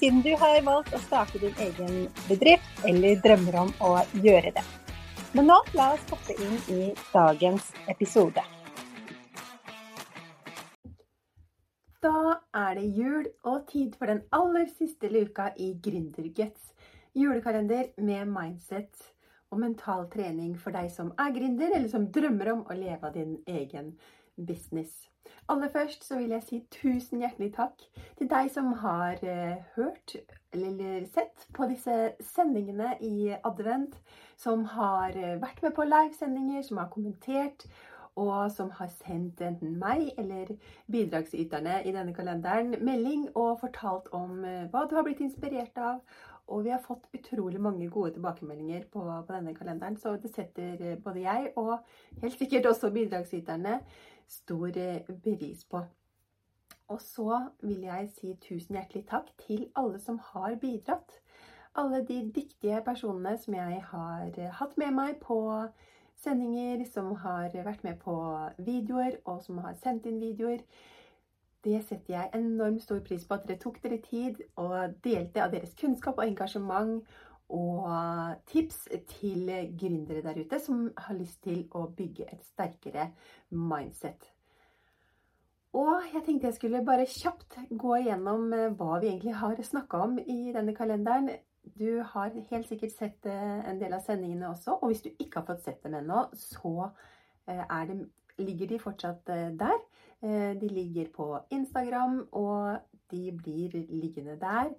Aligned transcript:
siden 0.00 0.22
du 0.24 0.30
har 0.40 0.62
valgt 0.64 0.94
å 0.96 1.00
starte 1.04 1.40
din 1.42 1.56
egen 1.60 2.06
bedrift 2.28 2.86
eller 2.88 3.20
drømmer 3.20 3.58
om 3.66 3.74
å 3.84 3.90
gjøre 4.24 4.54
det. 4.56 4.64
Men 5.36 5.50
nå 5.50 5.58
la 5.76 5.92
oss 5.94 6.06
hoppe 6.10 6.34
inn 6.40 6.56
i 6.72 6.80
dagens 7.12 7.68
episode. 7.92 8.42
Da 12.00 12.40
er 12.56 12.78
det 12.78 12.86
jul 12.96 13.28
og 13.44 13.66
tid 13.68 13.92
for 13.98 14.08
den 14.08 14.22
aller 14.32 14.66
siste 14.72 15.10
luka 15.12 15.50
i 15.60 15.74
Gründerguts 15.84 16.72
julekalender 17.12 17.90
med 18.00 18.30
mindset 18.30 19.10
og 19.50 19.60
mental 19.60 20.06
trening 20.12 20.56
for 20.58 20.74
deg 20.74 20.90
som 20.94 21.12
er 21.18 21.34
gründer, 21.34 21.74
eller 21.74 21.90
som 21.90 22.08
drømmer 22.14 22.52
om 22.54 22.66
å 22.66 22.76
leve 22.78 23.08
av 23.08 23.14
din 23.16 23.38
egen 23.50 23.94
business. 24.36 25.10
Aller 25.50 25.68
først 25.68 26.04
så 26.06 26.18
vil 26.18 26.32
jeg 26.34 26.46
si 26.46 26.58
tusen 26.72 27.22
hjertelig 27.22 27.50
takk 27.56 27.82
til 28.18 28.28
deg 28.30 28.50
som 28.54 28.72
har 28.82 29.20
eh, 29.26 29.58
hørt 29.76 30.16
eller 30.54 31.04
sett 31.10 31.46
på 31.54 31.66
disse 31.70 31.96
sendingene 32.32 32.94
i 33.04 33.30
advent, 33.36 33.96
som 34.38 34.64
har 34.74 35.14
eh, 35.14 35.38
vært 35.42 35.62
med 35.62 35.74
på 35.76 35.86
livesendinger, 35.86 36.62
som 36.66 36.82
har 36.82 36.90
kommentert, 36.94 37.66
og 38.18 38.50
som 38.52 38.70
har 38.74 38.90
sendt 38.92 39.40
enten 39.44 39.76
meg 39.78 40.10
eller 40.18 40.50
bidragsyterne 40.90 41.80
i 41.86 41.92
denne 41.94 42.14
kalenderen 42.14 42.74
melding 42.84 43.28
og 43.34 43.60
fortalt 43.62 44.10
om 44.16 44.44
eh, 44.44 44.66
hva 44.72 44.86
du 44.86 44.96
har 44.98 45.06
blitt 45.06 45.22
inspirert 45.24 45.78
av. 45.78 46.00
Og 46.50 46.64
vi 46.66 46.72
har 46.74 46.82
fått 46.82 47.06
utrolig 47.14 47.60
mange 47.62 47.86
gode 47.90 48.16
tilbakemeldinger 48.16 48.88
på, 48.90 49.04
på 49.06 49.36
denne 49.36 49.54
kalenderen, 49.54 49.96
så 49.96 50.16
det 50.18 50.32
setter 50.34 50.98
både 51.04 51.22
jeg 51.22 51.52
og 51.60 51.76
helt 52.22 52.38
sikkert 52.38 52.66
også 52.72 52.90
bidragsyterne 52.94 53.78
stor 54.30 54.74
pris 55.22 55.64
på. 55.70 55.84
Og 56.90 56.98
så 57.02 57.38
vil 57.62 57.84
jeg 57.86 58.08
si 58.16 58.34
tusen 58.42 58.74
hjertelig 58.74 59.04
takk 59.10 59.30
til 59.44 59.68
alle 59.78 60.00
som 60.02 60.18
har 60.32 60.56
bidratt. 60.58 61.20
Alle 61.78 62.02
de 62.06 62.18
dyktige 62.34 62.82
personene 62.82 63.36
som 63.38 63.54
jeg 63.54 63.82
har 63.92 64.40
hatt 64.58 64.74
med 64.80 64.96
meg 64.96 65.20
på 65.22 65.38
sendinger, 66.18 66.82
som 66.90 67.12
har 67.22 67.54
vært 67.54 67.84
med 67.86 68.00
på 68.02 68.16
videoer, 68.58 69.20
og 69.24 69.38
som 69.44 69.62
har 69.62 69.78
sendt 69.78 70.08
inn 70.10 70.18
videoer. 70.20 70.64
Det 71.64 71.82
setter 71.84 72.14
jeg 72.14 72.30
enormt 72.34 72.82
stor 72.82 73.02
pris 73.04 73.26
på 73.28 73.36
at 73.36 73.46
dere 73.48 73.60
tok 73.60 73.82
dere 73.82 74.00
tid 74.04 74.40
og 74.56 74.96
delte 75.04 75.44
av 75.44 75.52
deres 75.52 75.74
kunnskap 75.80 76.18
og 76.18 76.24
engasjement 76.24 77.02
og 77.50 77.86
tips 78.46 78.84
til 79.10 79.50
gründere 79.76 80.22
der 80.24 80.40
ute 80.40 80.60
som 80.62 80.86
har 80.96 81.18
lyst 81.18 81.42
til 81.44 81.64
å 81.74 81.88
bygge 81.96 82.30
et 82.32 82.44
sterkere 82.46 83.10
mindset. 83.50 84.30
Og 85.78 86.06
jeg 86.12 86.24
tenkte 86.26 86.48
jeg 86.48 86.56
skulle 86.56 86.82
bare 86.86 87.06
kjapt 87.06 87.58
gå 87.78 87.92
igjennom 88.00 88.48
eh, 88.56 88.70
hva 88.74 88.98
vi 88.98 89.12
egentlig 89.12 89.36
har 89.38 89.60
snakka 89.62 90.02
om 90.06 90.16
i 90.18 90.50
denne 90.54 90.74
kalenderen. 90.74 91.30
Du 91.78 92.00
har 92.02 92.32
helt 92.50 92.66
sikkert 92.66 92.96
sett 92.96 93.26
eh, 93.30 93.60
en 93.70 93.78
del 93.78 93.94
av 93.94 94.02
sendingene 94.02 94.48
også, 94.50 94.80
og 94.80 94.90
hvis 94.90 95.04
du 95.04 95.10
ikke 95.12 95.40
har 95.42 95.46
fått 95.52 95.62
sett 95.68 95.84
dem 95.84 95.94
ennå, 96.00 96.24
så 96.34 96.90
eh, 97.46 97.76
det, 97.86 98.00
ligger 98.40 98.70
de 98.70 98.80
fortsatt 98.82 99.30
der. 99.60 99.78
De 100.20 100.68
ligger 100.68 101.06
på 101.14 101.26
Instagram, 101.50 102.28
og 102.36 102.78
de 103.10 103.32
blir 103.32 103.72
liggende 103.88 104.34
der. 104.40 104.74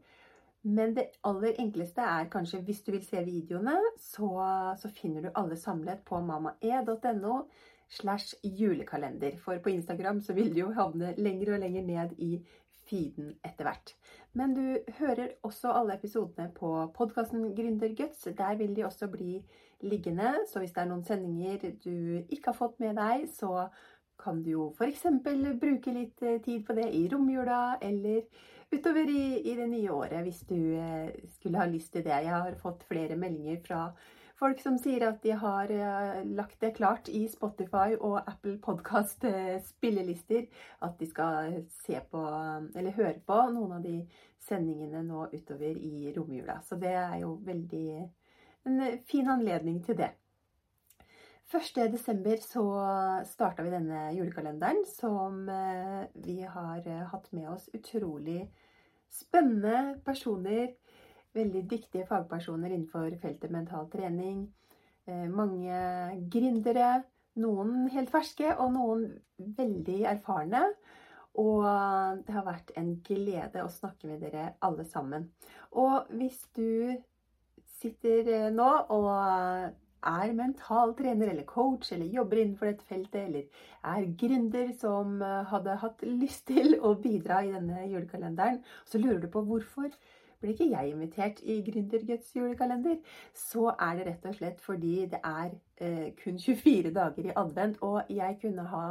Men 0.63 0.93
det 0.95 1.07
aller 1.25 1.57
enkleste 1.59 2.05
er 2.05 2.29
kanskje 2.29 2.61
hvis 2.65 2.83
du 2.85 2.91
vil 2.93 3.05
se 3.05 3.23
videoene, 3.25 3.77
så, 3.97 4.29
så 4.77 4.91
finner 4.93 5.25
du 5.25 5.31
alle 5.35 5.57
samlet 5.57 6.03
på 6.05 6.19
mamae.no 6.21 7.37
slash 7.89 8.35
julekalender. 8.43 9.37
For 9.41 9.57
på 9.57 9.73
Instagram 9.73 10.21
så 10.21 10.33
vil 10.37 10.53
du 10.53 10.59
jo 10.59 10.73
havne 10.77 11.15
lenger 11.17 11.55
og 11.55 11.63
lenger 11.65 11.87
ned 11.87 12.13
i 12.17 12.35
feeden 12.89 13.33
etter 13.45 13.67
hvert. 13.67 13.95
Men 14.37 14.53
du 14.55 14.93
hører 14.99 15.33
også 15.43 15.73
alle 15.73 15.97
episodene 15.97 16.51
på 16.55 16.69
podkasten 16.95 17.55
Gründerguts. 17.55 18.27
Der 18.37 18.55
vil 18.55 18.75
de 18.75 18.85
også 18.85 19.09
bli 19.11 19.41
liggende. 19.81 20.35
Så 20.51 20.61
hvis 20.61 20.75
det 20.75 20.85
er 20.85 20.91
noen 20.91 21.03
sendinger 21.03 21.73
du 21.83 22.21
ikke 22.29 22.51
har 22.51 22.59
fått 22.59 22.79
med 22.79 22.95
deg, 23.01 23.25
så 23.33 23.65
kan 24.21 24.41
du 24.43 24.51
jo 24.53 24.69
f.eks. 24.75 25.03
bruke 25.59 25.93
litt 25.95 26.23
eh, 26.23 26.39
tid 26.43 26.65
på 26.67 26.75
det 26.77 26.87
i 26.95 27.07
romjula, 27.11 27.77
eller 27.81 28.23
utover 28.71 29.09
i, 29.09 29.41
i, 29.41 29.55
det 29.57 29.67
nye 29.71 29.91
året 29.91 30.23
hvis 30.25 30.41
du 30.49 30.57
eh, 30.77 31.11
skulle 31.35 31.61
ha 31.61 31.67
lyst 31.69 31.93
til 31.95 32.05
det. 32.05 32.23
Jeg 32.25 32.33
har 32.33 32.57
fått 32.61 32.85
flere 32.89 33.17
meldinger 33.19 33.59
fra 33.65 33.81
folk 34.41 34.61
som 34.63 34.79
sier 34.81 35.05
at 35.09 35.19
de 35.25 35.35
har 35.37 35.73
eh, 35.73 36.21
lagt 36.37 36.61
det 36.63 36.75
klart 36.77 37.11
i 37.11 37.25
Spotify 37.31 37.97
og 37.99 38.21
Apple 38.21 38.57
Podcast 38.63 39.27
spillelister 39.67 40.47
at 40.85 40.97
de 40.99 41.09
skal 41.09 41.59
se 41.83 41.99
på, 42.11 42.23
eller 42.75 42.97
høre 42.97 43.19
på, 43.25 43.43
noen 43.53 43.77
av 43.79 43.85
de 43.85 43.99
sendingene 44.41 45.03
nå 45.05 45.27
utover 45.33 45.77
i 45.77 46.13
romjula. 46.15 46.61
Så 46.65 46.79
det 46.81 46.95
er 46.97 47.21
jo 47.25 47.35
veldig 47.45 47.85
en 48.69 48.81
fin 49.09 49.29
anledning 49.29 49.81
til 49.85 49.97
det. 49.97 50.13
1.12. 51.49 52.37
så 52.45 52.63
starta 53.27 53.63
vi 53.65 53.73
denne 53.73 54.11
julekalenderen 54.15 54.85
som 54.87 55.41
vi 56.13 56.37
har 56.45 56.85
hatt 57.11 57.31
med 57.35 57.49
oss 57.51 57.65
utrolig 57.73 58.45
spennende 59.11 59.99
personer. 60.05 60.71
Veldig 61.33 61.63
dyktige 61.69 62.07
fagpersoner 62.07 62.71
innenfor 62.71 63.13
feltet 63.21 63.51
mental 63.51 63.87
trening. 63.91 64.45
Eh, 65.07 65.27
mange 65.29 65.75
gründere. 66.31 67.03
Noen 67.39 67.87
helt 67.93 68.11
ferske, 68.11 68.49
og 68.59 68.73
noen 68.75 69.05
veldig 69.57 70.01
erfarne. 70.09 70.65
Og 71.39 71.63
det 72.27 72.33
har 72.35 72.43
vært 72.43 72.73
en 72.75 72.97
glede 73.07 73.63
å 73.63 73.71
snakke 73.71 74.09
med 74.09 74.19
dere 74.19 74.49
alle 74.67 74.83
sammen. 74.83 75.29
Og 75.79 76.11
hvis 76.19 76.41
du 76.57 76.91
sitter 77.79 78.27
eh, 78.27 78.49
nå 78.53 78.67
og 78.93 79.07
er 80.03 80.33
mental 80.33 80.95
trener 80.97 81.29
eller 81.31 81.43
coach 81.49 81.91
eller 81.91 82.05
jobber 82.05 82.41
innenfor 82.41 82.71
dette 82.71 82.87
feltet, 82.89 83.27
eller 83.27 83.43
er 83.95 84.07
gründer 84.23 84.71
som 84.79 85.21
eh, 85.21 85.43
hadde 85.51 85.77
hatt 85.83 86.01
lyst 86.07 86.47
til 86.47 86.77
å 86.81 86.95
bidra 87.01 87.43
i 87.45 87.53
denne 87.53 87.85
julekalenderen, 87.91 88.61
så 88.85 89.01
lurer 89.01 89.21
du 89.21 89.29
på 89.31 89.45
hvorfor 89.45 89.91
ble 90.41 90.55
ikke 90.55 90.71
jeg 90.71 90.89
invitert 90.89 91.41
i 91.45 91.59
Gründerguts 91.65 92.31
julekalender, 92.35 92.97
så 93.37 93.75
er 93.77 93.97
det 93.99 94.07
rett 94.07 94.23
og 94.25 94.37
slett 94.39 94.61
fordi 94.65 94.95
det 95.11 95.21
er 95.21 95.51
eh, 95.77 96.07
kun 96.17 96.39
24 96.41 96.93
dager 96.95 97.29
i 97.29 97.35
advent, 97.35 97.77
og 97.85 98.09
jeg 98.09 98.39
kunne 98.41 98.65
ha 98.73 98.85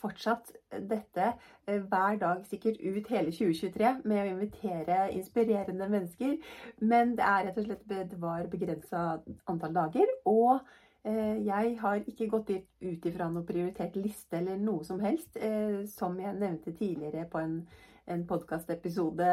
fortsatt 0.00 0.52
dette 0.90 1.26
eh, 1.66 1.80
hver 1.80 2.18
dag, 2.20 2.44
sikkert 2.48 2.80
ut 2.80 3.10
hele 3.12 3.32
2023, 3.32 3.92
med 4.04 4.22
å 4.22 4.30
invitere 4.34 5.00
inspirerende 5.16 5.88
mennesker. 5.92 6.36
Men 6.80 7.16
det 7.18 7.28
er 7.28 7.48
rett 7.48 7.60
og 7.60 7.68
slett 7.68 7.88
det 7.92 8.06
begrensa 8.52 9.06
antall 9.50 9.76
dager. 9.76 10.15
Og 10.30 10.58
eh, 11.06 11.42
jeg 11.46 11.76
har 11.82 12.02
ikke 12.02 12.30
gått 12.32 12.52
ut 12.56 13.08
ifra 13.10 13.28
noen 13.30 13.46
prioritert 13.48 13.96
liste 14.00 14.40
eller 14.40 14.58
noe 14.60 14.86
som 14.86 15.00
helst. 15.04 15.36
Eh, 15.36 15.84
som 15.90 16.18
jeg 16.20 16.38
nevnte 16.38 16.74
tidligere 16.76 17.28
på 17.30 17.42
en, 17.42 17.60
en 18.06 18.26
podkastepisode 18.26 19.30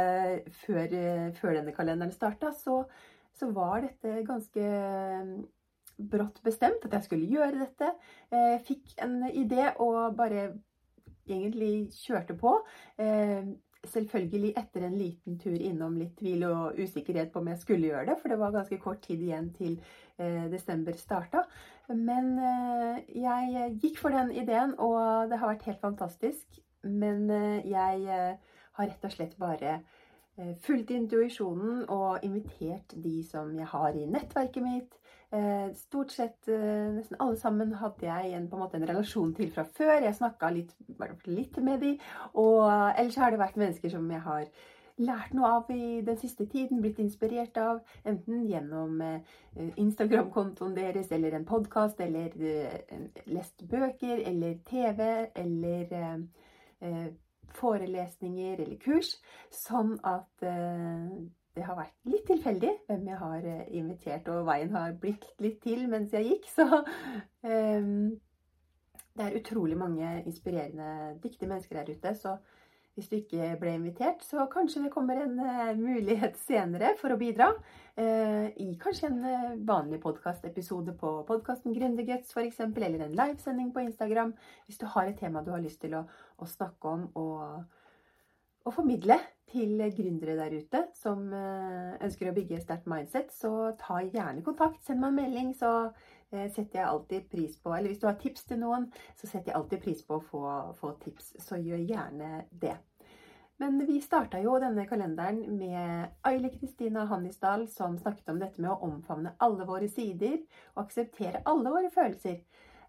før, 0.65 0.95
før, 1.39 1.57
denne 1.59 1.75
kalenderen 1.75 2.15
starta, 2.15 2.53
så, 2.57 2.83
så 3.33 3.51
var 3.55 3.83
dette 3.87 4.21
ganske 4.27 4.69
brått 5.97 6.41
bestemt 6.45 6.85
at 6.85 6.95
jeg 6.97 7.07
skulle 7.07 7.29
gjøre 7.29 7.59
dette. 7.61 7.91
Jeg 8.33 8.55
eh, 8.55 8.63
fikk 8.65 8.95
en 9.03 9.19
idé 9.29 9.69
og 9.83 10.15
bare 10.17 10.49
egentlig 11.29 11.91
kjørte 11.95 12.35
på. 12.39 12.55
Eh, 13.01 13.53
selvfølgelig 13.83 14.53
etter 14.59 14.85
en 14.87 14.95
liten 14.95 15.37
tur 15.39 15.55
innom 15.59 15.97
litt 15.99 16.15
tvil 16.19 16.45
og 16.47 16.79
usikkerhet 16.79 17.33
på 17.33 17.41
om 17.41 17.49
jeg 17.51 17.59
skulle 17.59 17.89
gjøre 17.91 18.07
det, 18.11 18.17
for 18.21 18.31
det 18.31 18.39
var 18.39 18.55
ganske 18.55 18.79
kort 18.83 19.01
tid 19.03 19.21
igjen 19.21 19.49
til 19.57 19.75
eh, 19.75 20.02
desember 20.51 20.93
starta. 20.97 21.41
Men 21.89 22.37
jeg 23.09 23.71
gikk 23.81 23.97
for 23.99 24.13
den 24.15 24.29
ideen, 24.31 24.75
og 24.79 25.31
det 25.31 25.39
har 25.41 25.49
vært 25.51 25.65
helt 25.67 25.81
fantastisk. 25.81 26.59
Men 26.83 27.25
jeg 27.65 28.05
har 28.07 28.87
rett 28.87 29.07
og 29.07 29.11
slett 29.11 29.33
bare 29.41 29.79
fulgt 30.63 30.93
intuisjonen 30.93 31.83
og 31.91 32.23
invitert 32.23 32.95
de 33.03 33.17
som 33.27 33.51
jeg 33.57 33.67
har 33.73 33.97
i 33.97 34.05
nettverket 34.09 34.63
mitt, 34.63 34.95
Eh, 35.33 35.71
stort 35.73 36.11
sett 36.13 36.47
eh, 36.51 36.89
nesten 36.93 37.17
alle 37.23 37.37
sammen 37.41 37.71
hadde 37.79 38.05
jeg 38.05 38.35
en, 38.37 38.43
en, 38.53 38.65
en 38.77 38.83
relasjon 38.85 39.31
til 39.33 39.49
fra 39.55 39.63
før. 39.65 40.03
Jeg 40.05 40.13
snakka 40.19 40.51
litt, 40.53 40.75
litt, 41.25 41.57
med 41.65 41.81
de, 41.81 41.95
Og 42.37 42.67
ellers 42.69 43.17
har 43.17 43.33
det 43.33 43.39
vært 43.41 43.57
mennesker 43.57 43.89
som 43.89 44.05
jeg 44.13 44.21
har 44.21 44.43
lært 45.01 45.33
noe 45.33 45.49
av 45.57 45.71
i 45.73 46.01
den 46.05 46.17
siste 46.21 46.45
tiden, 46.49 46.81
blitt 46.83 46.99
inspirert 47.01 47.57
av, 47.57 47.81
enten 48.05 48.45
gjennom 48.49 49.01
eh, 49.01 49.35
Instagram-kontoen 49.81 50.75
deres, 50.77 51.11
eller 51.15 51.37
en 51.37 51.47
podkast, 51.49 52.01
eller 52.03 52.33
eh, 52.37 53.07
lest 53.25 53.65
bøker, 53.69 54.21
eller 54.29 54.59
TV, 54.67 55.07
eller 55.35 55.95
eh, 55.99 57.07
forelesninger 57.53 58.61
eller 58.63 58.77
kurs, 58.81 59.15
sånn 59.53 59.93
at 60.09 60.41
det 60.41 61.65
har 61.67 61.77
vært 61.77 62.09
litt 62.09 62.23
tilfeldig 62.25 62.71
hvem 62.87 63.03
jeg 63.11 63.19
har 63.19 63.45
invitert, 63.77 64.29
og 64.33 64.47
veien 64.47 64.73
har 64.73 64.95
blitt 64.97 65.27
litt 65.43 65.59
til 65.61 65.85
mens 65.91 66.15
jeg 66.17 66.31
gikk. 66.31 66.49
Så 66.49 66.65
det 69.13 69.27
er 69.27 69.37
utrolig 69.37 69.77
mange 69.77 70.15
inspirerende, 70.25 71.13
dyktige 71.21 71.51
mennesker 71.51 71.77
der 71.77 71.93
ute. 71.93 72.15
Så 72.17 72.33
hvis 72.93 73.09
du 73.09 73.15
ikke 73.17 73.55
ble 73.57 73.73
invitert, 73.73 74.21
så 74.21 74.45
kanskje 74.51 74.83
det 74.83 74.91
kommer 74.93 75.17
en 75.23 75.39
uh, 75.41 75.71
mulighet 75.77 76.37
senere 76.43 76.91
for 76.99 77.13
å 77.13 77.17
bidra. 77.17 77.49
Uh, 77.97 78.51
I 78.61 78.75
kanskje 78.81 79.09
en 79.09 79.23
uh, 79.25 79.53
vanlig 79.65 79.97
podkastepisode 80.03 80.93
på 80.99 81.13
podkasten 81.29 81.73
Gründerguts 81.73 82.35
f.eks., 82.35 82.61
eller 82.61 83.07
en 83.07 83.15
livesending 83.17 83.71
på 83.73 83.87
Instagram. 83.87 84.35
Hvis 84.67 84.81
du 84.81 84.85
har 84.93 85.09
et 85.09 85.17
tema 85.17 85.41
du 85.41 85.49
har 85.55 85.63
lyst 85.63 85.81
til 85.81 85.97
å, 85.97 86.03
å 86.37 86.49
snakke 86.49 86.93
om 86.93 87.07
og, 87.17 87.63
og, 88.61 88.73
formidle 88.75 89.17
til 89.49 89.81
gründere 89.97 90.37
der 90.37 90.53
ute 90.61 90.85
som 90.97 91.27
ønsker 91.33 92.29
å 92.29 92.33
bygge 92.33 92.55
et 92.57 92.63
sterkt 92.63 92.87
mindset, 92.89 93.33
så 93.35 93.73
ta 93.77 93.99
gjerne 94.01 94.41
kontakt. 94.45 94.79
Send 94.85 95.01
meg 95.01 95.11
en 95.11 95.19
melding, 95.19 95.51
så 95.57 95.91
setter 96.33 96.79
jeg 96.79 96.87
alltid 96.87 97.27
pris 97.29 97.59
på 97.61 97.73
Eller 97.75 97.91
hvis 97.91 98.01
du 98.01 98.07
har 98.09 98.17
tips 98.21 98.47
til 98.49 98.59
noen, 98.63 98.87
så 99.19 99.27
setter 99.27 99.51
jeg 99.51 99.59
alltid 99.59 99.83
pris 99.83 100.01
på 100.07 100.17
å 100.17 100.25
få, 100.25 100.41
få 100.79 100.95
tips. 101.03 101.35
Så 101.43 101.61
gjør 101.61 101.85
gjerne 101.85 102.43
det. 102.49 102.75
Men 103.61 103.77
vi 103.85 103.99
starta 104.01 104.39
jo 104.41 104.55
denne 104.59 104.83
kalenderen 104.89 105.43
med 105.59 106.09
Aili 106.25 106.49
Kristina 106.55 107.05
Hannisdal, 107.07 107.67
som 107.69 107.99
snakket 108.01 108.33
om 108.33 108.41
dette 108.41 108.61
med 108.61 108.73
å 108.73 108.79
omfavne 108.89 109.35
alle 109.45 109.67
våre 109.69 109.87
sider 109.91 110.39
og 110.73 110.87
akseptere 110.87 111.43
alle 111.47 111.71
våre 111.71 111.91
følelser. 111.93 112.41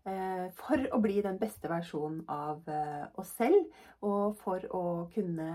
Eh, 0.04 0.46
for 0.56 0.80
å 0.92 1.00
bli 1.04 1.20
den 1.24 1.38
beste 1.40 1.68
versjonen 1.68 2.24
av 2.32 2.66
eh, 2.68 3.04
oss 3.20 3.30
selv, 3.38 3.70
og 4.04 4.34
for 4.40 4.64
å 4.76 4.84
kunne 5.14 5.50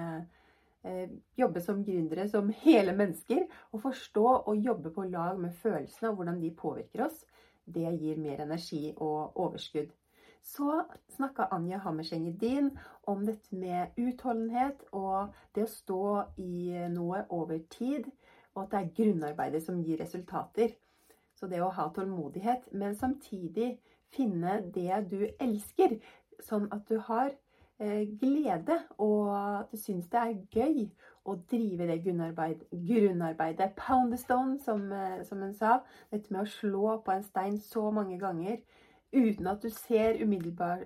eh, 0.86 1.12
jobbe 1.38 1.62
som 1.62 1.84
gründere, 1.86 2.26
som 2.30 2.50
hele 2.64 2.96
mennesker, 2.98 3.44
og 3.74 3.84
forstå 3.84 4.26
og 4.40 4.66
jobbe 4.66 4.94
på 4.96 5.10
lag 5.10 5.42
med 5.42 5.58
følelsene 5.58 6.14
og 6.14 6.22
hvordan 6.22 6.42
de 6.42 6.54
påvirker 6.64 7.06
oss 7.06 7.22
det 7.74 7.95
gir 8.01 8.19
mer 8.21 8.44
energi 8.44 8.89
og 8.95 9.38
overskudd. 9.39 9.92
Så 10.44 10.83
snakka 11.16 11.50
Anja 11.51 11.77
Hammerseng-Edin 11.83 12.71
om 13.12 13.25
dette 13.27 13.56
med 13.56 13.98
utholdenhet 14.00 14.86
og 14.95 15.33
det 15.56 15.66
å 15.66 15.71
stå 15.71 16.04
i 16.42 16.86
noe 16.94 17.25
over 17.36 17.60
tid, 17.69 18.07
og 18.56 18.63
at 18.63 18.71
det 18.71 18.80
er 18.80 18.94
grunnarbeidet 18.98 19.62
som 19.66 19.81
gir 19.83 20.00
resultater. 20.01 20.74
Så 21.36 21.48
det 21.48 21.62
å 21.63 21.71
ha 21.75 21.88
tålmodighet, 21.95 22.71
men 22.71 22.98
samtidig 22.98 23.77
finne 24.16 24.60
det 24.75 25.04
du 25.12 25.21
elsker, 25.39 26.00
sånn 26.44 26.68
at 26.74 26.88
du 26.89 26.98
har 27.07 27.30
eh, 27.80 28.07
glede 28.19 28.80
og 28.98 29.30
at 29.36 29.71
du 29.71 29.77
syns 29.80 30.10
det 30.12 30.24
er 30.24 30.42
gøy 30.56 30.88
å 31.25 31.36
drive 31.51 31.88
det 31.88 32.00
grunnarbeid, 32.04 32.66
grunnarbeidet. 32.71 33.74
Pound 33.77 34.12
the 34.12 34.18
stone, 34.18 34.60
som, 34.60 34.92
eh, 34.92 35.24
som 35.24 35.42
hun 35.42 35.54
sa. 35.54 35.80
Dette 36.12 36.31
med 36.33 36.42
å 36.42 36.51
slå 36.51 36.98
på 37.04 37.12
en 37.12 37.24
stein 37.24 37.60
så 37.60 37.92
mange 37.92 38.19
ganger 38.19 38.60
uten 39.12 39.48
at 39.48 39.62
du 39.62 39.69
ser 39.69 40.21
umiddelbar, 40.21 40.86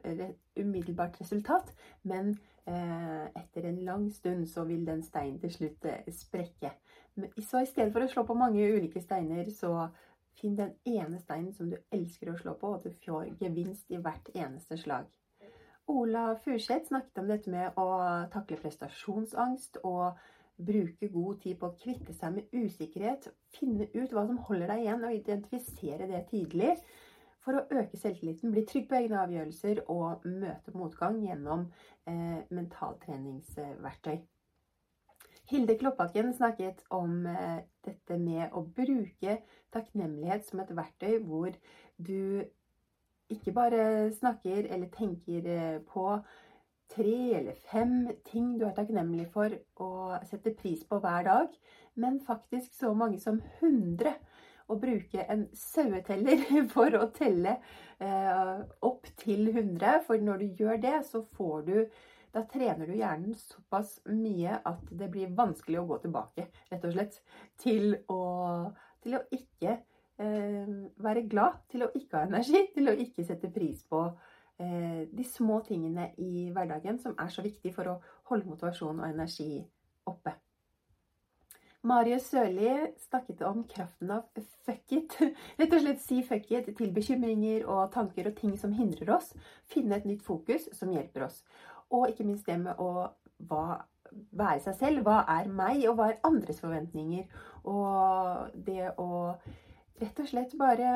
umiddelbart 0.56 1.20
resultat. 1.22 1.74
Men 2.04 2.38
eh, 2.68 3.26
etter 3.36 3.68
en 3.68 3.84
lang 3.86 4.10
stund 4.12 4.48
så 4.50 4.64
vil 4.64 4.86
den 4.86 5.04
steinen 5.04 5.40
til 5.40 5.52
slutt 5.52 5.86
eh, 5.86 6.12
sprekke. 6.12 6.72
Så 7.38 7.62
i 7.62 7.70
stedet 7.70 7.92
for 7.94 8.02
å 8.02 8.10
slå 8.10 8.24
på 8.26 8.38
mange 8.38 8.64
ulike 8.74 9.02
steiner, 9.02 9.50
så 9.54 9.90
finn 10.40 10.56
den 10.58 10.74
ene 10.86 11.20
steinen 11.22 11.54
som 11.54 11.70
du 11.70 11.78
elsker 11.94 12.32
å 12.32 12.38
slå 12.40 12.56
på, 12.58 12.74
og 12.74 12.88
du 12.88 12.90
får 13.06 13.36
gevinst 13.42 13.92
i 13.94 14.00
hvert 14.02 14.32
eneste 14.34 14.80
slag. 14.82 15.06
Ola 15.92 16.36
Furseth 16.44 16.88
snakket 16.88 17.20
om 17.20 17.28
dette 17.28 17.52
med 17.52 17.80
å 17.80 17.88
takle 18.32 18.58
prestasjonsangst 18.62 19.82
og 19.84 20.20
bruke 20.64 21.10
god 21.12 21.42
tid 21.44 21.58
på 21.60 21.70
å 21.70 21.78
kvitte 21.80 22.14
seg 22.16 22.38
med 22.38 22.54
usikkerhet. 22.56 23.28
Finne 23.52 23.90
ut 23.94 24.14
hva 24.14 24.24
som 24.30 24.40
holder 24.48 24.72
deg 24.72 24.86
igjen, 24.86 25.04
og 25.04 25.18
identifisere 25.18 26.08
det 26.08 26.24
tidlig. 26.30 26.78
For 27.44 27.60
å 27.60 27.66
øke 27.76 28.00
selvtilliten, 28.00 28.54
bli 28.54 28.64
trygg 28.68 28.88
på 28.88 29.02
egne 29.02 29.20
avgjørelser 29.26 29.84
og 29.92 30.24
møte 30.24 30.72
motgang 30.78 31.20
gjennom 31.26 31.66
eh, 32.08 32.40
mentaltreningsverktøy. 32.56 34.22
Hilde 35.52 35.76
Kloppakken 35.76 36.32
snakket 36.38 36.86
om 36.96 37.26
eh, 37.28 37.66
dette 37.84 38.16
med 38.22 38.56
å 38.56 38.64
bruke 38.64 39.42
takknemlighet 39.76 40.48
som 40.48 40.64
et 40.64 40.72
verktøy 40.72 41.18
hvor 41.26 41.52
du 42.00 42.46
ikke 43.32 43.54
bare 43.56 44.12
snakker 44.16 44.68
eller 44.74 44.90
tenker 44.94 45.48
eh, 45.48 45.78
på 45.88 46.08
tre 46.94 47.20
eller 47.40 47.58
fem 47.72 47.96
ting 48.28 48.54
du 48.60 48.66
er 48.68 48.76
takknemlig 48.78 49.28
for 49.34 49.54
å 49.82 50.20
sette 50.30 50.54
pris 50.58 50.84
på 50.88 51.00
hver 51.02 51.26
dag, 51.28 51.54
men 51.96 52.20
faktisk 52.26 52.74
så 52.76 52.94
mange 52.98 53.22
som 53.24 53.42
100. 53.62 54.14
Å 54.72 54.78
bruke 54.80 55.26
en 55.28 55.48
saueteller 55.58 56.46
for 56.74 56.96
å 56.96 57.10
telle 57.16 57.58
eh, 58.00 58.60
opp 58.88 59.10
til 59.20 59.50
100. 59.52 60.04
For 60.08 60.24
når 60.24 60.44
du 60.44 60.64
gjør 60.64 60.80
det, 60.86 60.98
så 61.10 61.26
får 61.38 61.70
du 61.70 61.78
Da 62.34 62.42
trener 62.50 62.88
du 62.90 62.96
hjernen 62.98 63.36
såpass 63.38 64.00
mye 64.10 64.56
at 64.66 64.88
det 64.90 65.12
blir 65.14 65.36
vanskelig 65.38 65.78
å 65.78 65.84
gå 65.86 66.00
tilbake, 66.02 66.48
rett 66.72 66.88
og 66.88 66.96
slett, 66.96 67.20
til 67.62 67.92
å, 68.10 68.24
til 69.06 69.20
å 69.20 69.22
ikke 69.38 69.76
være 70.18 71.26
glad, 71.30 71.60
til 71.72 71.86
å 71.86 71.92
ikke 71.98 72.20
ha 72.20 72.28
energi, 72.28 72.64
til 72.76 72.90
å 72.90 72.96
ikke 73.06 73.26
sette 73.26 73.50
pris 73.54 73.84
på 73.90 74.06
eh, 74.62 75.04
de 75.10 75.26
små 75.28 75.62
tingene 75.68 76.12
i 76.22 76.50
hverdagen 76.54 77.00
som 77.02 77.18
er 77.20 77.34
så 77.34 77.46
viktig 77.46 77.74
for 77.76 77.90
å 77.92 78.00
holde 78.30 78.50
motivasjon 78.50 79.02
og 79.02 79.10
energi 79.10 79.64
oppe. 80.10 80.36
Marius 81.84 82.30
Sørli 82.32 82.70
snakket 83.10 83.42
om 83.44 83.66
kraften 83.68 84.12
av 84.16 84.30
fuck 84.64 84.94
it. 84.96 85.18
Rett 85.60 85.74
og 85.76 85.82
slett 85.84 86.00
si 86.04 86.22
fuck 86.24 86.48
it 86.56 86.70
til 86.78 86.94
bekymringer 86.96 87.66
og 87.68 87.90
tanker 87.92 88.30
og 88.30 88.38
ting 88.38 88.54
som 88.60 88.72
hindrer 88.78 89.18
oss. 89.18 89.34
Finne 89.68 89.98
et 89.98 90.08
nytt 90.08 90.24
fokus 90.24 90.70
som 90.78 90.94
hjelper 90.96 91.28
oss. 91.28 91.42
Og 91.92 92.08
ikke 92.08 92.24
minst 92.24 92.48
det 92.48 92.56
med 92.62 92.80
å 92.80 93.10
være 94.32 94.62
seg 94.64 94.78
selv. 94.80 95.04
Hva 95.04 95.26
er 95.36 95.52
meg, 95.52 95.84
og 95.90 95.98
hva 96.00 96.08
er 96.14 96.24
andres 96.24 96.64
forventninger? 96.64 97.28
Og 97.68 98.56
det 98.64 98.94
å 98.96 99.10
rett 100.02 100.20
og 100.20 100.30
slett 100.30 100.54
bare 100.60 100.88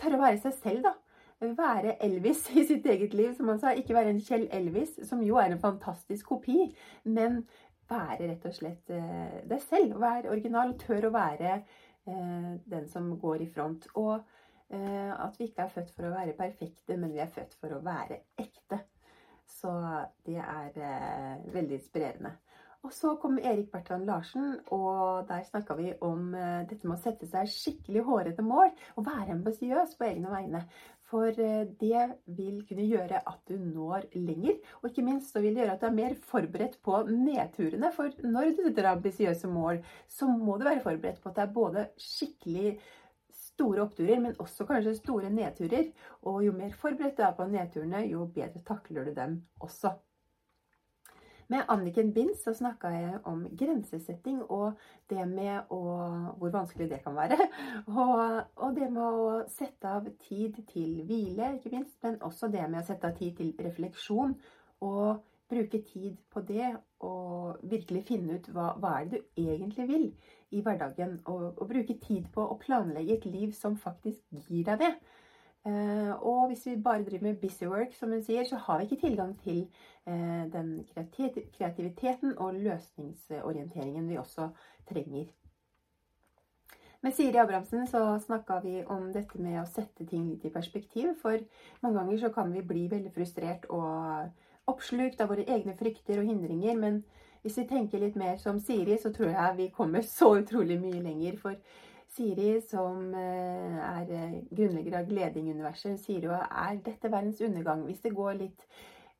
tørre 0.00 0.18
å 0.18 0.22
være 0.22 0.40
seg 0.44 0.54
selv, 0.60 0.86
da. 0.88 0.94
Være 1.42 1.96
Elvis 2.04 2.44
i 2.58 2.64
sitt 2.68 2.86
eget 2.86 3.14
liv, 3.18 3.32
som 3.36 3.50
han 3.50 3.60
sa. 3.62 3.74
Ikke 3.74 3.96
være 3.96 4.14
en 4.14 4.22
Kjell 4.22 4.46
Elvis, 4.54 4.94
som 5.08 5.22
jo 5.26 5.40
er 5.42 5.50
en 5.50 5.62
fantastisk 5.62 6.30
kopi, 6.30 6.68
men 7.04 7.42
være 7.90 8.28
rett 8.30 8.46
og 8.48 8.54
slett 8.56 8.92
uh, 8.94 9.40
deg 9.50 9.64
selv. 9.64 9.98
Være 10.00 10.30
original. 10.30 10.76
Tør 10.80 11.08
å 11.08 11.14
være 11.16 11.58
uh, 11.58 12.52
den 12.70 12.86
som 12.92 13.10
går 13.20 13.44
i 13.44 13.50
front. 13.50 13.90
Og 13.98 14.14
uh, 14.22 15.12
at 15.18 15.36
vi 15.40 15.50
ikke 15.50 15.66
er 15.66 15.74
født 15.74 15.92
for 15.96 16.08
å 16.08 16.14
være 16.14 16.38
perfekte, 16.38 16.96
men 16.96 17.12
vi 17.12 17.22
er 17.24 17.34
født 17.34 17.58
for 17.58 17.74
å 17.74 17.82
være 17.84 18.22
ekte. 18.40 18.84
Så 19.52 19.70
det 20.24 20.38
er 20.40 20.78
veldig 21.52 21.76
inspirerende. 21.76 22.30
Og 22.82 22.90
så 22.90 23.12
kom 23.22 23.36
Erik 23.38 23.68
Bertrand 23.70 24.08
Larsen, 24.10 24.56
og 24.74 25.28
der 25.28 25.44
snakka 25.46 25.76
vi 25.78 25.92
om 26.02 26.32
uh, 26.34 26.64
dette 26.66 26.88
med 26.88 26.96
å 26.96 27.02
sette 27.02 27.28
seg 27.30 27.50
skikkelig 27.50 28.02
hårete 28.08 28.42
mål 28.42 28.72
og 28.96 29.06
være 29.06 29.36
ambisiøs 29.36 29.94
på 29.98 30.08
egne 30.08 30.32
vegne. 30.32 30.64
For 31.12 31.30
uh, 31.30 31.62
det 31.78 32.02
vil 32.26 32.58
kunne 32.66 32.88
gjøre 32.88 33.22
at 33.22 33.38
du 33.46 33.54
når 33.54 34.08
lenger, 34.16 34.58
og 34.80 34.90
ikke 34.90 35.06
minst 35.06 35.30
så 35.30 35.44
vil 35.44 35.54
det 35.54 35.62
gjøre 35.62 35.78
at 35.78 35.84
du 35.84 35.88
er 35.92 35.96
mer 36.00 36.18
forberedt 36.32 36.80
på 36.82 37.04
nedturene. 37.12 37.92
For 37.94 38.18
når 38.26 38.50
du 38.50 38.64
setter 38.66 38.90
ambisiøse 38.96 39.54
mål, 39.54 39.78
så 40.10 40.26
må 40.32 40.58
du 40.58 40.66
være 40.66 40.82
forberedt 40.82 41.22
på 41.22 41.30
at 41.30 41.38
det 41.38 41.46
er 41.46 41.56
både 41.62 41.88
skikkelig 42.02 42.76
store 43.32 43.86
oppturer, 43.86 44.18
men 44.26 44.40
også 44.42 44.66
kanskje 44.66 44.98
store 44.98 45.30
nedturer. 45.30 45.92
Og 46.26 46.42
jo 46.48 46.58
mer 46.58 46.74
forberedt 46.82 47.20
du 47.20 47.28
er 47.28 47.36
på 47.38 47.46
nedturene, 47.46 48.08
jo 48.10 48.26
bedre 48.34 48.66
takler 48.66 49.06
du 49.06 49.14
dem 49.22 49.44
også. 49.62 49.94
Med 51.52 51.64
Anniken 51.68 52.12
Bind 52.14 52.36
så 52.40 52.54
snakka 52.56 52.88
jeg 52.94 53.18
om 53.28 53.42
grensesetting 53.58 54.38
og 54.42 54.78
det 55.10 55.24
med 55.28 55.72
å 55.74 55.80
Hvor 56.38 56.52
vanskelig 56.54 56.88
det 56.88 57.02
kan 57.04 57.16
være. 57.16 57.36
Og, 57.92 58.20
og, 58.56 58.70
det 58.76 58.88
med 58.92 59.02
å 59.02 59.42
sette 59.52 59.90
av 59.98 60.06
tid 60.22 60.56
til 60.70 61.02
hvile, 61.08 61.56
ikke 61.58 61.74
minst. 61.74 61.98
Men 62.02 62.16
også 62.24 62.48
det 62.48 62.62
med 62.70 62.80
å 62.80 62.86
sette 62.86 63.10
av 63.10 63.18
tid 63.18 63.36
til 63.36 63.52
refleksjon. 63.66 64.32
Og 64.86 65.20
bruke 65.52 65.82
tid 65.84 66.16
på 66.32 66.40
det 66.48 66.70
og 67.04 67.60
virkelig 67.68 68.06
finne 68.08 68.38
ut 68.38 68.48
hva, 68.54 68.70
hva 68.80 68.94
er 69.00 69.10
det 69.10 69.20
du 69.20 69.42
egentlig 69.42 69.88
vil 69.90 70.06
i 70.56 70.62
hverdagen. 70.64 71.18
Og, 71.26 71.50
og 71.52 71.68
bruke 71.68 71.98
tid 72.06 72.30
på 72.32 72.46
å 72.48 72.60
planlegge 72.62 73.18
et 73.18 73.28
liv 73.28 73.52
som 73.58 73.76
faktisk 73.76 74.24
gir 74.48 74.64
deg 74.70 74.86
det. 74.86 74.94
Eh, 75.66 76.12
og 76.26 76.48
hvis 76.50 76.66
vi 76.66 76.76
bare 76.82 77.04
driver 77.04 77.22
med 77.28 77.36
busywork, 77.36 77.94
som 77.94 78.10
hun 78.10 78.22
sier, 78.22 78.44
så 78.44 78.56
har 78.56 78.78
vi 78.78 78.88
ikke 78.88 79.06
tilgang 79.06 79.36
til 79.44 79.60
eh, 80.06 80.42
den 80.52 80.72
kreativiteten 81.14 82.34
og 82.38 82.54
løsningsorienteringen 82.54 84.08
vi 84.08 84.18
også 84.18 84.48
trenger. 84.88 85.30
Med 87.02 87.12
Siri 87.12 87.36
Abrahamsen 87.36 87.86
så 87.86 88.18
snakka 88.18 88.60
vi 88.62 88.84
om 88.86 89.08
dette 89.14 89.38
med 89.42 89.58
å 89.58 89.66
sette 89.66 90.06
ting 90.06 90.28
litt 90.28 90.44
i 90.46 90.52
perspektiv. 90.54 91.14
For 91.22 91.38
mange 91.82 91.98
ganger 91.98 92.18
så 92.18 92.30
kan 92.34 92.52
vi 92.54 92.62
bli 92.62 92.84
veldig 92.90 93.10
frustrert 93.14 93.66
og 93.74 94.70
oppslukt 94.70 95.20
av 95.20 95.32
våre 95.32 95.46
egne 95.50 95.74
frykter 95.78 96.22
og 96.22 96.30
hindringer. 96.30 96.78
Men 96.78 97.00
hvis 97.42 97.58
vi 97.58 97.66
tenker 97.70 98.02
litt 98.02 98.18
mer 98.18 98.38
som 98.38 98.60
Siri, 98.62 98.98
så 99.02 99.10
tror 99.14 99.32
jeg 99.32 99.58
vi 99.58 99.72
kommer 99.74 100.06
så 100.06 100.36
utrolig 100.38 100.78
mye 100.78 101.02
lenger. 101.02 101.40
For 101.42 101.58
Siri, 102.12 102.60
som 102.68 103.14
eh, 103.16 103.76
er 103.80 104.10
eh, 104.12 104.40
grunnlegger 104.52 104.98
av 104.98 105.06
Gleding-universet, 105.08 106.00
sier 106.02 106.26
jo 106.26 106.34
er 106.34 106.80
dette 106.84 107.08
verdens 107.08 107.40
undergang 107.44 107.86
hvis 107.86 108.02
det 108.04 108.12
går 108.12 108.34
litt 108.36 108.66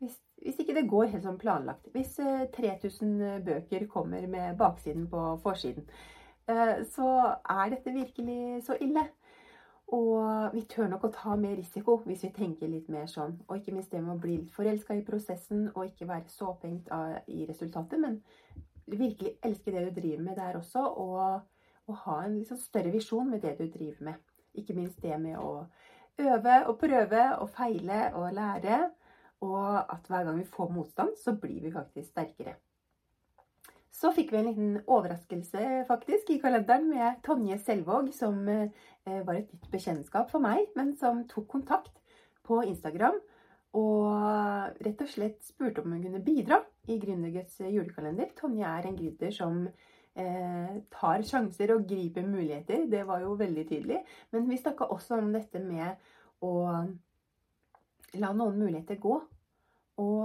hvis, 0.02 0.18
hvis 0.42 0.58
ikke 0.61 0.75
det 0.76 0.90
går 0.90 1.08
helt 1.14 1.25
som 1.25 1.38
planlagt. 1.40 1.88
Hvis 1.94 2.18
3000 2.52 3.14
eh, 3.22 3.38
bøker 3.46 3.87
kommer 3.88 4.26
med 4.28 4.58
baksiden 4.61 5.06
på 5.08 5.22
forsiden, 5.44 5.88
så 6.90 7.08
er 7.38 7.68
dette 7.70 7.92
virkelig 7.94 8.64
så 8.66 8.75
ille. 8.82 9.04
Og 9.94 10.50
vi 10.56 10.64
tør 10.66 10.88
nok 10.90 11.04
å 11.06 11.11
ta 11.14 11.37
mer 11.38 11.54
risiko 11.54 11.94
hvis 12.02 12.25
vi 12.26 12.32
tenker 12.34 12.68
litt 12.68 12.88
mer 12.90 13.06
sånn. 13.08 13.37
Og 13.46 13.61
ikke 13.61 13.76
minst 13.76 13.94
det 13.94 14.00
med 14.02 14.16
å 14.16 14.20
bli 14.20 14.40
litt 14.40 14.50
forelska 14.52 14.96
i 14.99 15.04
prosessen 15.06 15.68
og 15.70 15.87
ikke 15.87 16.08
være 16.11 16.26
så 16.34 16.50
opphengt 16.50 16.90
i 17.30 17.46
resultatet, 17.46 18.02
men 18.02 18.18
virkelig 18.90 19.37
elske 19.46 19.70
det 19.70 19.87
du 19.87 20.00
driver 20.00 20.26
med 20.26 20.40
der 20.42 20.58
også. 20.58 20.82
og 20.82 21.46
å 21.89 21.97
ha 22.05 22.19
en 22.25 22.39
liksom 22.39 22.61
større 22.61 22.93
visjon 22.95 23.31
med 23.31 23.43
det 23.45 23.57
du 23.59 23.67
driver 23.67 24.11
med. 24.11 24.19
Ikke 24.59 24.77
minst 24.77 25.01
det 25.03 25.17
med 25.21 25.39
å 25.41 25.65
øve 26.21 26.59
og 26.69 26.77
prøve 26.81 27.23
og 27.39 27.49
feile 27.57 28.11
og 28.19 28.33
lære. 28.37 28.83
Og 29.43 29.79
at 29.81 30.07
hver 30.07 30.29
gang 30.29 30.39
vi 30.39 30.47
får 30.47 30.69
motstand, 30.71 31.17
så 31.19 31.35
blir 31.35 31.65
vi 31.65 31.73
faktisk 31.75 32.12
sterkere. 32.12 32.55
Så 33.93 34.12
fikk 34.15 34.31
vi 34.33 34.39
en 34.39 34.47
liten 34.49 34.77
overraskelse 34.87 35.85
faktisk 35.89 36.31
i 36.33 36.39
kalenderen 36.43 36.89
med 36.91 37.19
Tonje 37.27 37.59
Selvåg, 37.61 38.12
som 38.15 38.39
eh, 38.49 38.71
var 39.05 39.35
et 39.35 39.51
nytt 39.53 39.69
bekjentskap 39.71 40.31
for 40.31 40.43
meg, 40.43 40.71
men 40.79 40.95
som 40.99 41.27
tok 41.29 41.49
kontakt 41.51 41.99
på 42.47 42.62
Instagram 42.67 43.19
og 43.79 44.81
rett 44.85 45.01
og 45.01 45.09
slett 45.09 45.45
spurte 45.47 45.83
om 45.83 45.95
hun 45.95 46.03
kunne 46.05 46.23
bidra 46.25 46.61
i 46.93 46.99
Gründerguts 47.01 47.61
julekalender. 47.65 48.33
Tonje 48.37 48.69
er 48.69 48.89
en 48.89 48.99
gründer 48.99 49.33
som 49.33 49.62
eh, 50.19 50.78
tar 50.92 51.25
sjanser 51.26 51.75
og 51.76 51.87
griper 51.88 52.26
muligheter. 52.26 52.87
Det 52.90 53.02
var 53.09 53.23
jo 53.25 53.35
veldig 53.40 53.66
tydelig. 53.69 54.00
Men 54.31 54.49
vi 54.50 54.61
snakka 54.61 54.90
også 54.92 55.19
om 55.21 55.33
dette 55.35 55.62
med 55.62 56.00
å 56.42 56.54
la 58.21 58.33
noen 58.37 58.59
muligheter 58.61 59.00
gå. 59.02 59.19
Og 60.02 60.25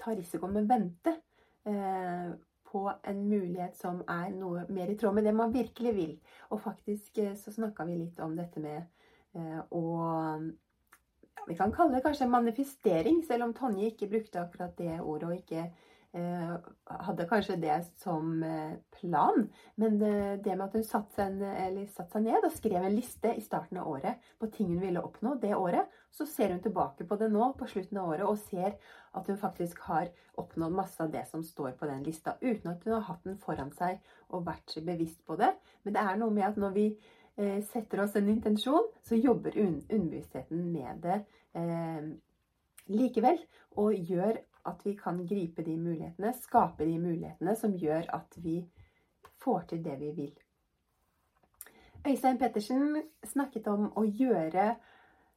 ta 0.00 0.16
risikoen 0.16 0.56
med 0.56 0.66
å 0.66 0.72
vente 0.72 1.14
eh, 1.68 2.32
på 2.72 2.82
en 2.88 3.22
mulighet 3.28 3.76
som 3.76 4.00
er 4.08 4.32
noe 4.34 4.64
mer 4.72 4.90
i 4.90 4.96
tråd 4.98 5.18
med 5.18 5.28
det 5.28 5.36
man 5.36 5.52
virkelig 5.54 5.94
vil. 5.96 6.18
Og 6.50 6.62
faktisk 6.64 7.20
eh, 7.22 7.36
så 7.38 7.52
snakka 7.54 7.86
vi 7.88 8.00
litt 8.00 8.20
om 8.24 8.36
dette 8.38 8.62
med 8.62 8.82
eh, 9.36 9.60
å 9.70 9.84
vi 11.46 11.56
kan 11.58 11.72
kalle 11.74 11.96
det 11.96 12.04
kanskje 12.04 12.28
manifestering, 12.30 13.22
selv 13.26 13.48
om 13.48 13.54
Tonje 13.56 13.88
ikke 13.90 14.06
brukte 14.12 14.38
akkurat 14.44 14.76
det 14.78 15.00
ordet 15.00 15.26
og 15.26 15.38
ikke 15.40 15.64
hadde 16.12 17.24
kanskje 17.24 17.56
det 17.56 17.78
som 18.02 18.42
eh, 18.44 18.74
plan, 18.98 19.46
men 19.80 19.94
det 19.98 20.56
med 20.56 20.64
at 20.66 20.74
hun 20.76 20.84
satte 20.84 21.28
satt 21.94 22.12
seg 22.12 22.26
ned 22.26 22.44
og 22.44 22.52
skrev 22.52 22.82
en 22.82 22.96
liste 22.96 23.32
i 23.32 23.44
starten 23.44 23.80
av 23.80 23.88
året 23.88 24.20
på 24.40 24.50
ting 24.52 24.74
hun 24.74 24.82
ville 24.82 25.00
oppnå 25.00 25.38
det 25.40 25.54
året, 25.56 25.88
så 26.12 26.26
ser 26.28 26.52
hun 26.52 26.60
tilbake 26.60 27.06
på 27.08 27.16
det 27.16 27.30
nå 27.32 27.52
på 27.56 27.68
slutten 27.70 28.02
av 28.02 28.12
året 28.12 28.26
og 28.28 28.36
ser 28.44 28.76
at 29.16 29.28
hun 29.28 29.40
faktisk 29.40 29.80
har 29.88 30.10
oppnådd 30.40 30.76
masse 30.76 31.00
av 31.02 31.10
det 31.12 31.24
som 31.30 31.44
står 31.44 31.72
på 31.80 31.88
den 31.88 32.04
lista, 32.04 32.36
uten 32.40 32.74
at 32.74 32.84
hun 32.84 32.96
har 32.98 33.06
hatt 33.08 33.24
den 33.24 33.40
foran 33.40 33.72
seg 33.76 34.00
og 34.28 34.46
vært 34.46 34.76
bevisst 34.84 35.24
på 35.28 35.36
det. 35.40 35.52
Men 35.84 35.96
det 35.96 36.04
er 36.04 36.20
noe 36.20 36.34
med 36.34 36.48
at 36.50 36.60
når 36.60 36.76
vi 36.76 36.86
eh, 36.92 37.60
setter 37.72 38.04
oss 38.04 38.16
en 38.20 38.30
intensjon, 38.32 38.88
så 39.04 39.16
jobber 39.16 39.56
underbevisstheten 39.56 40.68
med 40.72 41.04
det 41.04 41.18
eh, 41.56 42.12
likevel, 42.92 43.38
og 43.80 43.94
gjør 43.96 44.40
at 44.68 44.86
vi 44.86 44.94
kan 44.98 45.20
gripe 45.26 45.64
de 45.66 45.76
mulighetene, 45.76 46.32
skape 46.38 46.86
de 46.86 46.98
mulighetene 47.00 47.54
som 47.58 47.74
gjør 47.78 48.08
at 48.14 48.38
vi 48.42 48.60
får 49.42 49.68
til 49.72 49.84
det 49.84 49.98
vi 50.00 50.10
vil. 50.16 50.32
Øystein 52.06 52.38
Pettersen 52.38 52.96
snakket 53.24 53.68
om 53.70 53.88
å 53.98 54.02
gjøre 54.04 54.72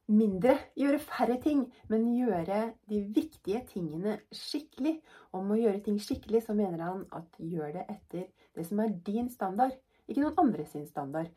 mindre, 0.06 0.56
gjøre 0.78 1.02
færre 1.02 1.36
ting, 1.42 1.64
men 1.90 2.06
gjøre 2.14 2.60
de 2.90 3.02
viktige 3.14 3.62
tingene 3.70 4.16
skikkelig. 4.34 4.96
Om 5.34 5.52
å 5.54 5.58
gjøre 5.60 5.82
ting 5.86 5.98
skikkelig, 6.02 6.42
så 6.46 6.54
mener 6.58 6.82
han 6.82 7.04
at 7.14 7.38
gjør 7.38 7.74
det 7.78 7.86
etter 7.90 8.26
det 8.56 8.66
som 8.66 8.82
er 8.82 8.94
din 9.06 9.30
standard, 9.30 9.74
ikke 10.06 10.22
noen 10.22 10.42
andre 10.42 10.66
sin 10.70 10.86
standard. 10.86 11.30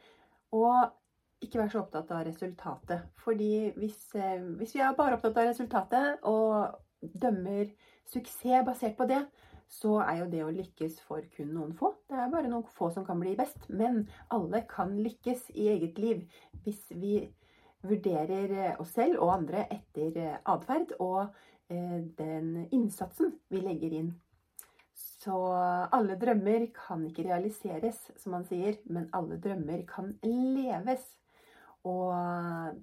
Og 0.54 1.46
ikke 1.46 1.62
vær 1.62 1.72
så 1.72 1.82
opptatt 1.84 2.12
av 2.12 2.26
resultatet. 2.28 3.10
Fordi 3.24 3.72
hvis, 3.78 4.00
eh, 4.16 4.42
hvis 4.60 4.76
vi 4.76 4.82
er 4.84 4.98
bare 4.98 5.18
opptatt 5.18 5.38
av 5.38 5.50
resultatet 5.50 6.26
og 6.28 6.76
dømmer 7.02 7.70
suksess 8.10 8.66
basert 8.68 8.98
på 8.98 9.08
det, 9.10 9.24
så 9.70 10.00
er 10.02 10.24
jo 10.24 10.30
det 10.32 10.44
å 10.44 10.54
lykkes 10.54 10.98
for 11.06 11.26
kun 11.36 11.52
noen 11.54 11.76
få. 11.78 11.92
Det 12.10 12.18
er 12.18 12.32
bare 12.34 12.50
noen 12.50 12.66
få 12.74 12.90
som 12.94 13.06
kan 13.06 13.20
bli 13.22 13.36
best. 13.38 13.68
Men 13.70 14.08
alle 14.34 14.64
kan 14.70 14.96
lykkes 14.98 15.52
i 15.54 15.70
eget 15.76 16.00
liv 16.02 16.24
hvis 16.66 16.88
vi 16.90 17.20
vurderer 17.86 18.80
oss 18.82 18.96
selv 18.98 19.22
og 19.24 19.36
andre 19.38 19.68
etter 19.72 20.18
eh, 20.20 20.40
atferd 20.52 20.96
og 21.00 21.30
eh, 21.72 22.02
den 22.18 22.66
innsatsen 22.76 23.38
vi 23.54 23.62
legger 23.64 23.94
inn. 24.02 24.10
Så 25.20 25.36
alle 25.96 26.16
drømmer 26.20 26.66
kan 26.76 27.04
ikke 27.08 27.26
realiseres, 27.28 27.98
som 28.20 28.34
man 28.36 28.46
sier, 28.48 28.78
men 28.88 29.10
alle 29.16 29.36
drømmer 29.44 29.84
kan 29.88 30.14
leves. 30.24 31.04
Og 31.88 32.16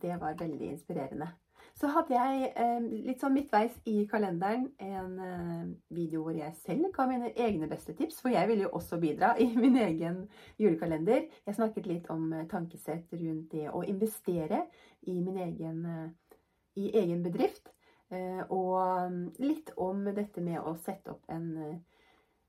det 0.01 0.19
var 0.21 0.37
veldig 0.41 0.69
inspirerende. 0.75 1.31
Så 1.77 1.91
hadde 1.93 2.17
jeg 2.17 2.53
eh, 2.57 2.85
litt 3.05 3.21
sånn 3.21 3.35
midtveis 3.37 3.75
i 3.91 4.07
kalenderen 4.09 4.71
en 4.81 5.19
eh, 5.21 5.67
video 5.93 6.23
hvor 6.25 6.33
jeg 6.33 6.55
selv 6.63 6.89
ga 6.95 7.05
mine 7.11 7.35
egne 7.37 7.69
beste 7.69 7.93
tips. 7.99 8.23
For 8.23 8.33
jeg 8.33 8.49
ville 8.49 8.65
jo 8.65 8.71
også 8.79 8.97
bidra 9.03 9.35
i 9.45 9.51
min 9.53 9.77
egen 9.85 10.23
julekalender. 10.63 11.27
Jeg 11.45 11.59
snakket 11.59 11.91
litt 11.91 12.09
om 12.15 12.31
eh, 12.33 12.47
tankesett 12.49 13.13
rundt 13.21 13.53
det 13.53 13.67
å 13.69 13.85
investere 13.85 14.63
i 15.05 15.19
min 15.21 15.37
egen, 15.45 15.83
eh, 15.93 16.39
i 16.81 16.95
egen 17.03 17.21
bedrift. 17.27 17.69
Eh, 18.09 18.41
og 18.49 19.13
mm, 19.13 19.21
litt 19.45 19.75
om 19.77 20.01
dette 20.17 20.41
med 20.41 20.63
å 20.63 20.79
sette 20.81 21.13
opp 21.13 21.29
en 21.35 21.53
eh, 21.61 21.77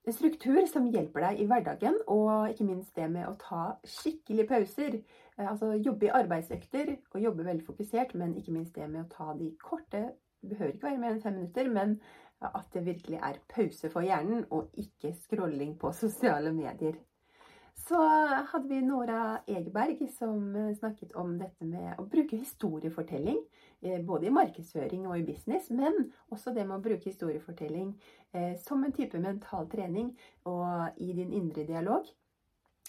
en 0.08 0.16
struktur 0.16 0.62
som 0.72 0.88
hjelper 0.88 1.26
deg 1.26 1.40
i 1.44 1.46
hverdagen, 1.50 1.98
og 2.08 2.54
ikke 2.54 2.68
minst 2.68 2.96
det 2.96 3.10
med 3.12 3.28
å 3.28 3.36
ta 3.42 3.64
skikkelige 3.84 4.48
pauser. 4.48 4.94
Eh, 5.38 5.50
altså 5.50 5.74
jobbe 5.74 6.08
i 6.08 6.14
arbeidsøkter 6.20 6.96
og 7.14 7.20
jobbe 7.22 7.46
veldig 7.46 7.66
fokusert, 7.66 8.16
men 8.16 8.36
ikke 8.38 8.56
minst 8.56 8.76
det 8.76 8.90
med 8.90 9.06
å 9.06 9.12
ta 9.12 9.34
de 9.38 9.52
korte 9.62 10.10
Det 10.38 10.52
behøver 10.52 10.74
ikke 10.76 10.86
være 10.86 11.02
mer 11.02 11.16
enn 11.16 11.22
fem 11.22 11.34
minutter, 11.34 11.70
men 11.74 11.96
at 12.46 12.68
det 12.74 12.84
virkelig 12.86 13.18
er 13.26 13.40
pause 13.50 13.90
for 13.90 14.06
hjernen, 14.06 14.44
og 14.54 14.70
ikke 14.78 15.16
scrolling 15.24 15.72
på 15.82 15.92
sosiale 16.04 16.52
medier. 16.54 17.00
Så 17.88 17.98
hadde 18.52 18.68
vi 18.70 18.82
Nora 18.82 19.40
Egeberg 19.48 20.00
som 20.14 20.54
snakket 20.78 21.16
om 21.18 21.36
dette 21.40 21.66
med 21.66 22.00
å 22.02 22.06
bruke 22.10 22.38
historiefortelling. 22.38 23.38
Eh, 23.82 24.02
både 24.06 24.28
i 24.28 24.34
markedsføring 24.34 25.08
og 25.08 25.20
i 25.20 25.26
business, 25.26 25.70
men 25.70 26.12
også 26.34 26.54
det 26.54 26.66
med 26.66 26.80
å 26.80 26.86
bruke 26.86 27.10
historiefortelling 27.10 27.92
eh, 28.34 28.56
som 28.62 28.84
en 28.84 28.94
type 28.94 29.22
mental 29.22 29.70
trening 29.70 30.14
og 30.50 30.98
i 30.98 31.14
din 31.18 31.34
indre 31.38 31.66
dialog. 31.68 32.10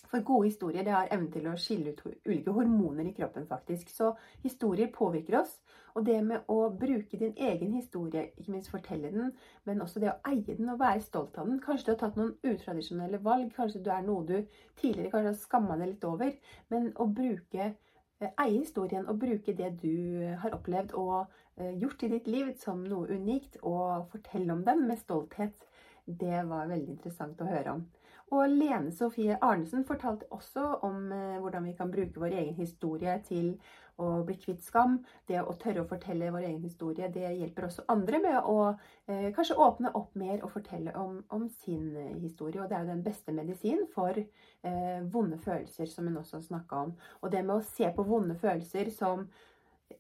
For 0.09 0.25
gode 0.25 0.49
historier 0.49 0.85
det 0.87 0.95
har 0.95 1.11
evnen 1.13 1.31
til 1.33 1.49
å 1.51 1.57
skille 1.61 1.93
ut 1.93 2.05
ulike 2.25 2.53
hormoner 2.57 3.09
i 3.11 3.15
kroppen, 3.17 3.45
faktisk. 3.49 3.91
Så 3.93 4.15
historier 4.45 4.89
påvirker 4.95 5.43
oss. 5.43 5.59
Og 5.99 6.05
det 6.07 6.19
med 6.25 6.49
å 6.53 6.69
bruke 6.79 7.19
din 7.19 7.35
egen 7.37 7.75
historie, 7.75 8.29
ikke 8.39 8.55
minst 8.55 8.71
fortelle 8.73 9.11
den, 9.13 9.33
men 9.67 9.83
også 9.83 10.01
det 10.01 10.13
å 10.13 10.19
eie 10.31 10.55
den 10.55 10.71
og 10.71 10.81
være 10.81 11.03
stolt 11.05 11.37
av 11.41 11.49
den. 11.49 11.61
Kanskje 11.65 11.89
du 11.89 11.93
har 11.93 12.01
tatt 12.05 12.19
noen 12.21 12.37
utradisjonelle 12.47 13.21
valg, 13.25 13.51
kanskje 13.57 13.83
du 13.85 13.91
er 13.93 14.07
noe 14.07 14.25
du 14.29 14.37
tidligere 14.79 15.13
kanskje 15.13 15.33
har 15.33 15.43
skamma 15.43 15.79
deg 15.81 15.93
litt 15.93 16.09
over. 16.09 16.33
Men 16.73 16.91
å 16.97 17.09
bruke 17.11 17.65
eh, 17.67 18.31
eie 18.31 18.61
historien 18.61 19.09
og 19.11 19.21
bruke 19.25 19.57
det 19.59 19.75
du 19.83 20.23
har 20.45 20.57
opplevd 20.57 20.95
og 21.01 21.17
eh, 21.59 21.75
gjort 21.83 22.07
i 22.07 22.13
ditt 22.15 22.31
liv 22.31 22.55
som 22.63 22.85
noe 22.87 23.11
unikt, 23.11 23.61
og 23.63 24.09
fortelle 24.15 24.55
om 24.55 24.65
den 24.65 24.87
med 24.89 25.03
stolthet, 25.03 25.67
det 26.09 26.45
var 26.49 26.71
veldig 26.71 26.95
interessant 26.95 27.43
å 27.43 27.51
høre 27.51 27.75
om. 27.77 27.89
Og 28.35 28.45
Lene 28.53 28.93
Sofie 28.93 29.39
Arnesen 29.41 29.87
fortalte 29.89 30.27
også 30.35 30.65
om 30.85 31.13
eh, 31.13 31.39
hvordan 31.41 31.65
vi 31.65 31.73
kan 31.79 31.91
bruke 31.91 32.21
vår 32.21 32.35
egen 32.43 32.57
historie 32.59 33.15
til 33.25 33.55
å 33.99 34.23
bli 34.27 34.37
kvitt 34.39 34.61
skam. 34.63 34.99
Det 35.27 35.41
å 35.41 35.55
tørre 35.59 35.83
å 35.83 35.89
fortelle 35.89 36.29
vår 36.35 36.45
egen 36.51 36.61
historie, 36.63 37.09
det 37.15 37.33
hjelper 37.39 37.67
også 37.67 37.87
andre 37.89 38.21
med 38.23 38.39
å 38.53 38.59
eh, 38.69 39.31
kanskje 39.35 39.57
åpne 39.65 39.95
opp 39.97 40.15
mer 40.21 40.45
og 40.45 40.53
fortelle 40.55 40.93
om, 41.01 41.23
om, 41.35 41.49
sin 41.65 41.89
historie. 42.21 42.61
Og 42.63 42.69
det 42.69 42.77
er 42.77 42.85
jo 42.85 42.93
den 42.93 43.05
beste 43.07 43.35
medisin 43.35 43.87
for 43.95 44.21
eh, 44.21 45.01
vonde 45.13 45.41
følelser, 45.43 45.89
som 45.89 46.11
hun 46.11 46.21
også 46.21 46.43
snakka 46.51 46.85
om. 46.85 46.97
Og 47.23 47.33
det 47.33 47.45
med 47.47 47.57
å 47.57 47.65
se 47.65 47.89
på 47.97 48.07
vonde 48.07 48.37
følelser 48.39 48.93
som 48.95 49.25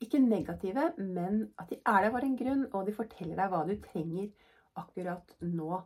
ikke 0.04 0.20
negative, 0.20 0.92
men 1.00 1.46
at 1.58 1.72
de 1.72 1.80
er 1.80 2.04
der 2.04 2.12
for 2.12 2.26
en 2.26 2.36
grunn, 2.36 2.66
og 2.76 2.84
de 2.86 2.92
forteller 2.92 3.40
deg 3.40 3.54
hva 3.54 3.64
du 3.64 3.78
trenger 3.82 4.28
akkurat 4.78 5.32
nå. 5.40 5.80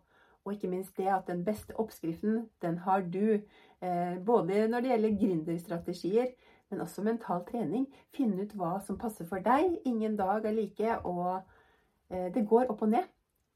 Og 0.44 0.56
ikke 0.56 0.70
minst 0.72 0.96
det 0.98 1.06
at 1.06 1.28
den 1.30 1.44
beste 1.46 1.76
oppskriften, 1.78 2.48
den 2.62 2.78
har 2.82 3.04
du. 3.06 3.38
Eh, 3.82 4.16
både 4.26 4.66
når 4.68 4.80
det 4.80 4.90
gjelder 4.90 5.18
gründerstrategier, 5.20 6.32
men 6.70 6.80
også 6.80 7.04
mental 7.06 7.44
trening. 7.46 7.86
Finne 8.16 8.42
ut 8.42 8.54
hva 8.58 8.78
som 8.86 8.98
passer 8.98 9.28
for 9.28 9.44
deg. 9.44 9.76
Ingen 9.86 10.16
dag 10.18 10.44
er 10.48 10.56
like, 10.56 10.96
og 11.06 11.42
eh, 12.10 12.32
det 12.34 12.46
går 12.48 12.72
opp 12.72 12.82
og 12.82 12.94
ned. 12.94 13.06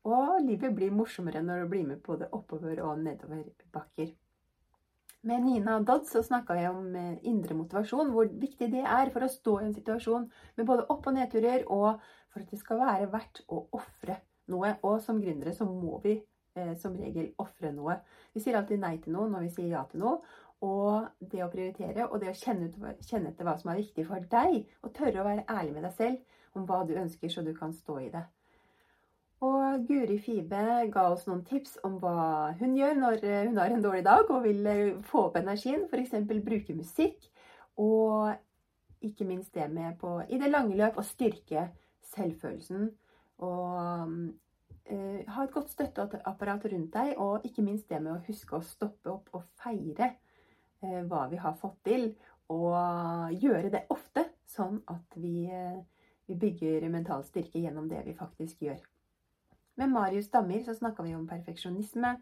Og 0.06 0.36
livet 0.44 0.74
blir 0.76 0.94
morsommere 0.94 1.42
når 1.42 1.64
du 1.64 1.72
blir 1.72 1.88
med 1.88 2.02
på 2.04 2.14
det 2.20 2.30
oppover- 2.36 2.84
og 2.84 3.02
nedoverbakker. 3.02 4.14
Med 5.26 5.42
Nina 5.42 5.80
Dodd 5.82 6.04
så 6.06 6.22
snakka 6.22 6.54
jeg 6.54 6.70
om 6.70 6.94
eh, 6.94 7.18
indre 7.26 7.56
motivasjon, 7.58 8.12
hvor 8.14 8.30
viktig 8.30 8.68
det 8.70 8.84
er 8.84 9.10
for 9.10 9.26
å 9.26 9.32
stå 9.32 9.56
i 9.58 9.66
en 9.66 9.74
situasjon 9.74 10.28
med 10.54 10.68
både 10.68 10.86
opp- 10.92 11.08
og 11.10 11.16
nedturer, 11.16 11.64
og 11.66 11.98
for 12.30 12.44
at 12.44 12.52
det 12.52 12.60
skal 12.60 12.78
være 12.84 13.10
verdt 13.10 13.42
å 13.50 13.64
ofre 13.74 14.20
noe. 14.52 14.76
Og 14.86 15.00
som 15.02 15.18
gründere 15.18 15.56
så 15.56 15.66
må 15.66 15.98
vi 16.04 16.20
eh, 16.60 16.74
som 16.80 16.96
regel 16.98 17.32
ofre 17.42 17.72
noe. 17.74 17.98
Vi 18.34 18.42
sier 18.44 18.58
alltid 18.58 18.82
nei 18.82 18.96
til 19.02 19.16
noe 19.16 19.30
når 19.32 19.46
vi 19.46 19.54
sier 19.58 19.72
ja 19.74 19.84
til 19.90 20.04
noe. 20.04 20.20
Og 20.64 21.04
det 21.20 21.42
å 21.44 21.50
prioritere 21.52 22.06
og 22.06 22.22
det 22.22 22.30
å 22.32 22.38
kjenne, 22.38 22.70
ut, 22.70 23.04
kjenne 23.04 23.32
etter 23.32 23.44
hva 23.44 23.58
som 23.60 23.70
er 23.72 23.82
viktig 23.82 24.06
for 24.08 24.24
deg, 24.32 24.62
og 24.82 24.94
tørre 24.96 25.20
å 25.20 25.26
være 25.26 25.44
ærlig 25.52 25.76
med 25.76 25.84
deg 25.84 25.98
selv 25.98 26.56
om 26.56 26.64
hva 26.68 26.80
du 26.88 26.96
ønsker, 26.96 27.28
så 27.28 27.44
du 27.44 27.52
kan 27.56 27.74
stå 27.76 27.98
i 28.06 28.08
det. 28.14 28.24
Og 29.44 29.84
Guri 29.84 30.16
Fibe 30.24 30.60
ga 30.92 31.02
oss 31.12 31.26
noen 31.28 31.42
tips 31.44 31.76
om 31.84 31.98
hva 32.00 32.54
hun 32.56 32.76
gjør 32.78 32.94
når 32.96 33.24
eh, 33.24 33.42
hun 33.44 33.58
har 33.60 33.72
en 33.72 33.84
dårlig 33.84 34.04
dag 34.06 34.30
og 34.32 34.46
vil 34.46 34.68
eh, 34.70 34.94
få 35.04 35.26
opp 35.26 35.36
energien. 35.36 35.84
F.eks. 35.90 36.14
bruke 36.24 36.76
musikk, 36.76 37.28
og 37.76 38.32
ikke 39.04 39.26
minst 39.28 39.52
det 39.54 39.68
med 39.68 39.98
på, 40.00 40.22
i 40.32 40.40
det 40.40 40.48
lange 40.48 40.78
løp 40.78 40.96
å 40.96 41.04
styrke 41.04 41.68
selvfølelsen. 42.14 42.88
Og 43.44 43.76
eh, 43.82 44.16
ha 44.86 45.42
et 45.42 45.52
godt 45.54 45.70
støtteapparat 45.72 46.64
rundt 46.72 46.92
deg, 46.94 47.14
og 47.18 47.46
ikke 47.48 47.64
minst 47.66 47.88
det 47.90 47.98
med 48.04 48.12
å 48.12 48.22
huske 48.28 48.54
å 48.54 48.62
stoppe 48.62 49.10
opp 49.10 49.32
og 49.34 49.42
feire 49.58 50.12
Eh, 50.86 51.02
hva 51.08 51.26
vi 51.30 51.38
har 51.40 51.54
fått 51.56 51.78
til, 51.88 52.10
og 52.52 53.32
gjøre 53.40 53.70
det 53.72 53.86
ofte, 53.90 54.26
sånn 54.46 54.82
at 54.92 55.16
vi, 55.16 55.48
eh, 55.50 55.78
vi 56.28 56.34
bygger 56.34 56.88
mental 56.92 57.24
styrke 57.24 57.62
gjennom 57.62 57.88
det 57.88 58.04
vi 58.04 58.14
faktisk 58.14 58.60
gjør. 58.62 58.82
Med 59.76 59.90
Marius 59.90 60.28
Dammer 60.30 60.62
så 60.62 60.74
snakka 60.74 61.02
vi 61.02 61.14
om 61.14 61.26
perfeksjonisme. 61.26 62.16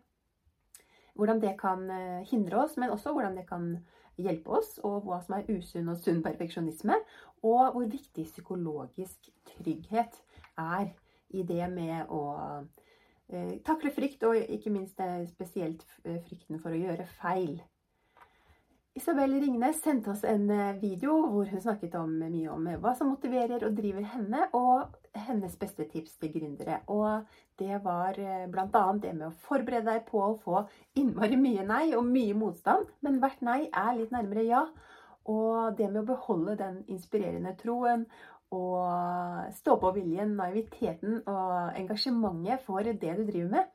Hvordan 1.14 1.40
det 1.40 1.58
kan 1.58 1.90
eh, 1.90 2.24
hindre 2.30 2.62
oss, 2.62 2.76
men 2.76 2.90
også 2.90 3.12
hvordan 3.12 3.36
det 3.36 3.46
kan 3.48 3.84
hjelpe 4.16 4.50
oss, 4.50 4.78
og 4.82 5.02
hva 5.04 5.20
som 5.22 5.34
er 5.34 5.50
usunn 5.50 5.88
og 5.88 5.98
sunn 5.98 6.22
perfeksjonisme. 6.22 6.94
Og 7.42 7.72
hvor 7.74 7.86
viktig 7.86 8.24
psykologisk 8.24 9.30
trygghet 9.50 10.22
er 10.56 10.94
i 11.32 11.42
det 11.46 11.68
med 11.72 12.10
å 12.12 12.24
takle 13.64 13.88
frykt, 13.90 14.22
og 14.28 14.36
ikke 14.36 14.70
minst 14.70 15.00
spesielt 15.30 15.80
frykten 16.02 16.60
for 16.60 16.74
å 16.74 16.78
gjøre 16.78 17.06
feil. 17.22 17.56
Isabel 18.96 19.32
Ringnes 19.42 19.80
sendte 19.82 20.12
oss 20.12 20.20
en 20.22 20.44
eh, 20.54 20.76
video 20.78 21.16
hvor 21.26 21.48
hun 21.50 21.62
snakket 21.62 21.96
om, 21.98 22.12
mye 22.14 22.50
om 22.52 22.66
eh, 22.70 22.76
hva 22.78 22.92
som 22.94 23.08
motiverer 23.10 23.64
og 23.66 23.74
driver 23.74 24.04
henne, 24.06 24.44
og 24.54 24.92
hennes 25.26 25.56
beste 25.58 25.88
tips 25.90 26.14
til 26.20 26.30
gründere. 26.36 26.76
Og 26.94 27.24
det 27.58 27.80
var 27.82 28.14
eh, 28.22 28.44
bl.a. 28.46 28.84
det 29.02 29.16
med 29.16 29.26
å 29.26 29.34
forberede 29.48 29.88
deg 29.88 30.06
på 30.06 30.22
å 30.22 30.36
få 30.44 30.62
innmari 30.94 31.34
mye 31.40 31.66
nei 31.66 31.88
og 31.98 32.06
mye 32.06 32.38
motstand, 32.38 32.86
men 33.02 33.18
hvert 33.18 33.42
nei 33.42 33.64
er 33.66 33.96
litt 33.98 34.14
nærmere 34.14 34.46
ja. 34.46 34.62
Og 35.26 35.74
det 35.74 35.90
med 35.90 36.04
å 36.04 36.08
beholde 36.12 36.54
den 36.62 36.78
inspirerende 36.86 37.56
troen 37.58 38.06
og 38.52 39.54
stå 39.56 39.76
på 39.80 39.90
viljen, 39.96 40.36
naiviteten 40.38 41.22
og 41.30 41.78
engasjementet 41.78 42.62
for 42.66 42.84
det 42.84 43.16
du 43.18 43.24
driver 43.24 43.50
med, 43.56 43.72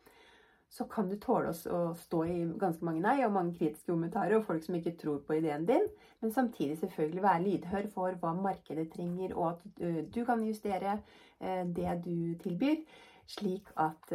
så 0.70 0.86
kan 0.86 1.10
du 1.10 1.16
tåle 1.18 1.50
å 1.50 1.82
stå 1.98 2.20
i 2.30 2.38
ganske 2.62 2.86
mange 2.86 3.02
nei 3.02 3.16
og 3.26 3.34
mange 3.34 3.56
kritiske 3.58 3.90
kommentarer 3.90 4.38
og 4.38 4.46
folk 4.46 4.64
som 4.64 4.78
ikke 4.78 4.94
tror 5.02 5.24
på 5.26 5.40
ideen 5.40 5.66
din, 5.66 5.88
men 6.22 6.34
samtidig 6.34 6.78
selvfølgelig 6.78 7.24
være 7.26 7.44
lydhør 7.46 7.88
for 7.94 8.18
hva 8.22 8.36
markedet 8.38 8.92
trenger, 8.94 9.34
og 9.34 9.56
at 9.56 10.12
du 10.14 10.22
kan 10.28 10.46
justere 10.46 11.00
det 11.40 11.96
du 12.06 12.38
tilbyr, 12.44 12.84
slik 13.30 13.72
at 13.82 14.14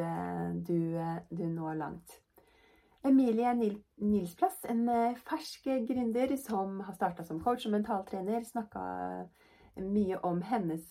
du, 0.69 0.79
du 1.31 1.45
når 1.49 1.81
langt. 1.81 2.21
Emilie 3.05 3.51
Nilsplass, 4.01 4.63
en 4.71 4.87
fersk 5.27 5.67
gründer 5.89 6.37
som 6.41 6.79
har 6.87 6.95
starta 6.97 7.27
som 7.27 7.43
coach 7.43 7.67
og 7.67 7.75
mentaltrener, 7.75 8.47
snakka 8.49 8.85
mye 9.83 10.19
om 10.23 10.43
hennes 10.47 10.91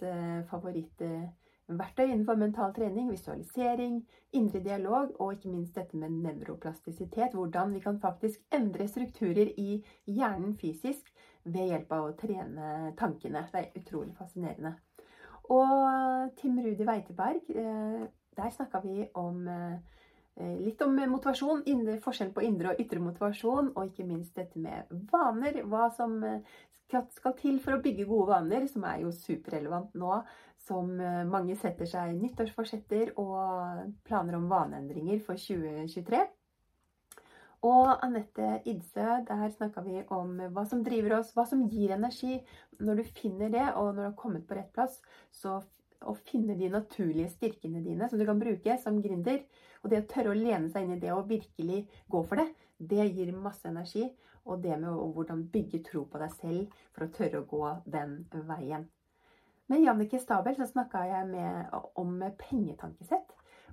favorittverktøy 0.49 2.05
innenfor 2.05 2.39
mental 2.39 2.73
trening, 2.75 3.11
visualisering, 3.11 4.01
indre 4.35 4.59
dialog 4.63 5.13
og 5.19 5.33
ikke 5.37 5.51
minst 5.53 5.75
dette 5.75 5.97
med 5.97 6.17
nevroplastisitet. 6.23 7.33
Hvordan 7.33 7.73
vi 7.73 7.79
kan 7.83 7.99
faktisk 8.01 8.41
endre 8.53 8.87
strukturer 8.87 9.53
i 9.57 9.77
hjernen 10.05 10.57
fysisk 10.59 11.13
ved 11.45 11.69
hjelp 11.71 11.91
av 11.91 12.09
å 12.09 12.15
trene 12.19 12.93
tankene. 12.99 13.45
Det 13.51 13.61
er 13.61 13.79
utrolig 13.79 14.15
fascinerende. 14.17 14.75
Og 15.51 16.31
Tim 16.39 16.59
Rudi 16.63 16.85
Weiteberg, 16.87 17.49
eh, 17.49 18.05
der 18.37 18.49
snakka 18.49 18.79
vi 18.83 19.07
om 19.13 19.47
eh, 19.47 19.79
litt 20.35 20.81
om 20.81 20.95
motivasjon, 20.97 21.63
forskjell 22.01 22.31
på 22.33 22.43
indre 22.47 22.73
og 22.73 22.79
ytre 22.81 23.01
motivasjon, 23.03 23.73
og 23.75 23.89
ikke 23.89 24.07
minst 24.07 24.35
dette 24.35 24.59
med 24.59 24.89
vaner. 25.11 25.61
Hva 25.69 25.89
som 25.93 26.15
eh, 26.25 26.55
skal 26.89 27.35
til 27.39 27.59
for 27.61 27.77
å 27.77 27.81
bygge 27.83 28.07
gode 28.09 28.31
vaner, 28.33 28.65
som 28.69 28.85
er 28.89 29.03
jo 29.03 29.13
superrelevant 29.13 29.93
nå 29.97 30.21
som 30.67 30.93
eh, 30.99 31.23
mange 31.27 31.57
setter 31.59 31.89
seg 31.89 32.15
nyttårsforsetter 32.19 33.13
og 33.21 33.91
planer 34.07 34.39
om 34.39 34.47
vaneendringer 34.51 35.21
for 35.25 35.39
2023. 35.39 36.23
Og 37.63 37.93
Anette 38.03 38.57
Idse, 38.67 39.21
der 39.27 39.53
snakka 39.53 39.85
vi 39.85 40.01
om 40.11 40.35
hva 40.51 40.65
som 40.67 40.81
driver 40.83 41.19
oss, 41.21 41.31
hva 41.35 41.45
som 41.47 41.63
gir 41.71 41.93
energi. 41.95 42.41
Når 42.83 42.99
du 42.99 43.11
finner 43.15 43.53
det, 43.53 43.69
og 43.79 43.93
når 43.93 44.01
du 44.01 44.07
har 44.09 44.17
kommet 44.19 44.47
på 44.49 44.57
rett 44.57 44.73
plass, 44.75 44.97
så 45.31 45.61
å 46.07 46.15
finne 46.27 46.55
de 46.59 46.69
naturlige 46.71 47.31
styrkene 47.33 47.83
dine 47.85 48.09
som 48.09 48.19
du 48.19 48.25
kan 48.27 48.41
bruke 48.41 48.77
som 48.81 48.99
gründer. 49.03 49.43
Og 49.83 49.91
det 49.91 50.03
å 50.03 50.09
tørre 50.13 50.33
å 50.33 50.37
lene 50.37 50.71
seg 50.71 50.85
inn 50.85 50.97
i 50.97 51.01
det 51.01 51.13
og 51.13 51.29
virkelig 51.29 51.83
gå 52.11 52.23
for 52.27 52.41
det, 52.41 52.47
det 52.77 53.07
gir 53.11 53.33
masse 53.35 53.67
energi. 53.69 54.09
Og 54.43 54.59
det 54.63 54.75
med 54.79 54.91
hvordan 55.15 55.45
bygge 55.53 55.79
tro 55.87 56.03
på 56.11 56.19
deg 56.19 56.33
selv 56.35 56.81
for 56.91 57.05
å 57.05 57.13
tørre 57.15 57.39
å 57.39 57.47
gå 57.47 57.63
den 57.93 58.17
veien. 58.49 58.89
Med 59.71 59.85
Jannicke 59.85 60.19
Stabel 60.19 60.57
så 60.57 60.67
snakka 60.67 61.05
jeg 61.07 61.29
med, 61.29 61.71
om 61.99 62.17
pengetankesett. 62.41 63.31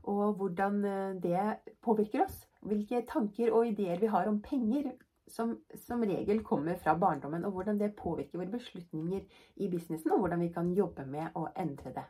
Og 0.08 0.38
hvordan 0.38 0.84
eh, 0.86 1.16
det 1.20 1.74
påvirker 1.82 2.24
oss. 2.24 2.44
Hvilke 2.62 3.02
tanker 3.08 3.50
og 3.50 3.66
ideer 3.72 3.98
vi 4.00 4.12
har 4.12 4.30
om 4.30 4.38
penger 4.44 4.92
som 5.30 5.58
som 5.86 6.04
regel 6.04 6.42
kommer 6.42 6.74
fra 6.74 6.94
barndommen. 6.98 7.44
Og 7.44 7.52
hvordan 7.52 7.78
det 7.78 7.96
påvirker 7.96 8.38
våre 8.38 8.54
beslutninger 8.54 9.20
i 9.56 9.68
businessen, 9.68 10.12
og 10.12 10.18
hvordan 10.18 10.40
vi 10.40 10.52
kan 10.54 10.72
jobbe 10.74 11.06
med 11.06 11.36
å 11.38 11.48
endre 11.56 11.94
det. 11.94 12.06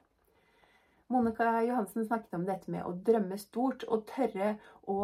Monica 1.10 1.62
Johansen 1.66 2.06
snakket 2.06 2.36
om 2.38 2.46
dette 2.46 2.70
med 2.70 2.86
å 2.86 2.94
drømme 3.06 3.38
stort 3.40 3.82
og 3.90 4.04
tørre 4.06 4.54
å 4.86 4.98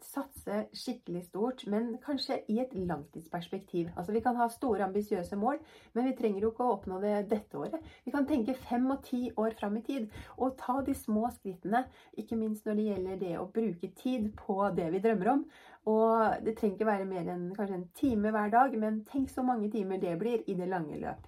satse 0.00 0.62
skikkelig 0.72 1.24
stort, 1.26 1.64
men 1.68 1.90
kanskje 2.00 2.38
i 2.48 2.58
et 2.62 2.72
langtidsperspektiv. 2.72 3.90
Altså 3.96 4.14
Vi 4.14 4.22
kan 4.24 4.38
ha 4.38 4.46
store, 4.48 4.86
ambisiøse 4.86 5.36
mål, 5.36 5.58
men 5.92 6.08
vi 6.08 6.14
trenger 6.16 6.46
jo 6.46 6.52
ikke 6.52 6.64
å 6.64 6.74
oppnå 6.76 7.00
det 7.02 7.14
dette 7.32 7.58
året. 7.58 7.84
Vi 8.06 8.14
kan 8.14 8.28
tenke 8.28 8.56
fem 8.56 8.86
og 8.94 9.02
ti 9.04 9.26
år 9.36 9.56
fram 9.58 9.76
i 9.76 9.84
tid, 9.84 10.08
og 10.38 10.56
ta 10.60 10.80
de 10.86 10.94
små 10.96 11.28
skrittene. 11.34 11.84
Ikke 12.16 12.38
minst 12.38 12.66
når 12.66 12.78
det 12.78 12.86
gjelder 12.90 13.22
det 13.24 13.34
å 13.38 13.48
bruke 13.52 13.92
tid 13.98 14.30
på 14.38 14.60
det 14.76 14.88
vi 14.94 15.02
drømmer 15.04 15.32
om. 15.34 15.48
Og 15.88 16.44
det 16.44 16.56
trenger 16.58 16.78
ikke 16.78 16.92
være 16.92 17.08
mer 17.08 17.32
enn 17.34 17.48
kanskje 17.56 17.80
en 17.80 17.90
time 17.98 18.32
hver 18.32 18.54
dag, 18.54 18.78
men 18.80 19.02
tenk 19.08 19.32
så 19.32 19.44
mange 19.44 19.70
timer 19.72 20.00
det 20.00 20.16
blir 20.20 20.46
i 20.46 20.56
det 20.56 20.70
lange 20.70 21.00
løp. 21.00 21.26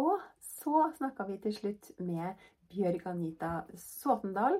Og 0.00 0.16
så 0.40 0.86
snakka 0.96 1.26
vi 1.28 1.36
til 1.42 1.52
slutt 1.52 1.90
med 2.00 2.38
Bjørg 2.72 3.06
Anita 3.12 3.52
Såtendal 3.78 4.58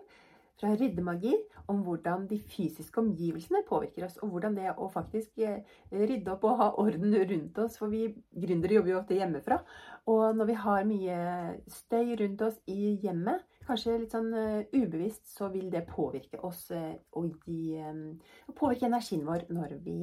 fra 0.63 0.77
Ryddemagi 0.79 1.33
om 1.71 1.83
hvordan 1.83 2.27
de 2.31 2.39
fysiske 2.53 3.01
omgivelsene 3.01 3.63
påvirker 3.67 4.07
oss, 4.07 4.19
og 4.23 4.33
hvordan 4.33 4.57
det 4.57 4.73
å 4.77 4.89
faktisk 4.93 5.41
eh, 5.43 5.63
rydde 5.91 6.35
opp 6.35 6.45
og 6.47 6.59
ha 6.61 6.69
orden 6.83 7.17
rundt 7.17 7.59
oss, 7.63 7.79
for 7.81 7.93
vi 7.93 8.05
gründere 8.45 8.79
jobber 8.79 8.93
jo 8.93 9.01
ofte 9.01 9.19
hjemmefra. 9.19 9.63
Og 10.13 10.37
når 10.37 10.51
vi 10.51 10.59
har 10.65 10.87
mye 10.89 11.19
støy 11.71 12.15
rundt 12.21 12.47
oss 12.47 12.61
i 12.71 12.95
hjemmet, 13.03 13.43
kanskje 13.63 13.99
litt 14.03 14.15
sånn 14.15 14.33
uh, 14.35 14.65
ubevisst, 14.75 15.29
så 15.31 15.47
vil 15.53 15.69
det 15.71 15.85
påvirke 15.87 16.41
oss 16.43 16.65
uh, 16.75 16.97
og 17.19 17.45
um, 17.47 18.01
påvirke 18.59 18.89
energien 18.89 19.23
vår 19.27 19.47
når 19.55 19.77
vi 19.85 19.99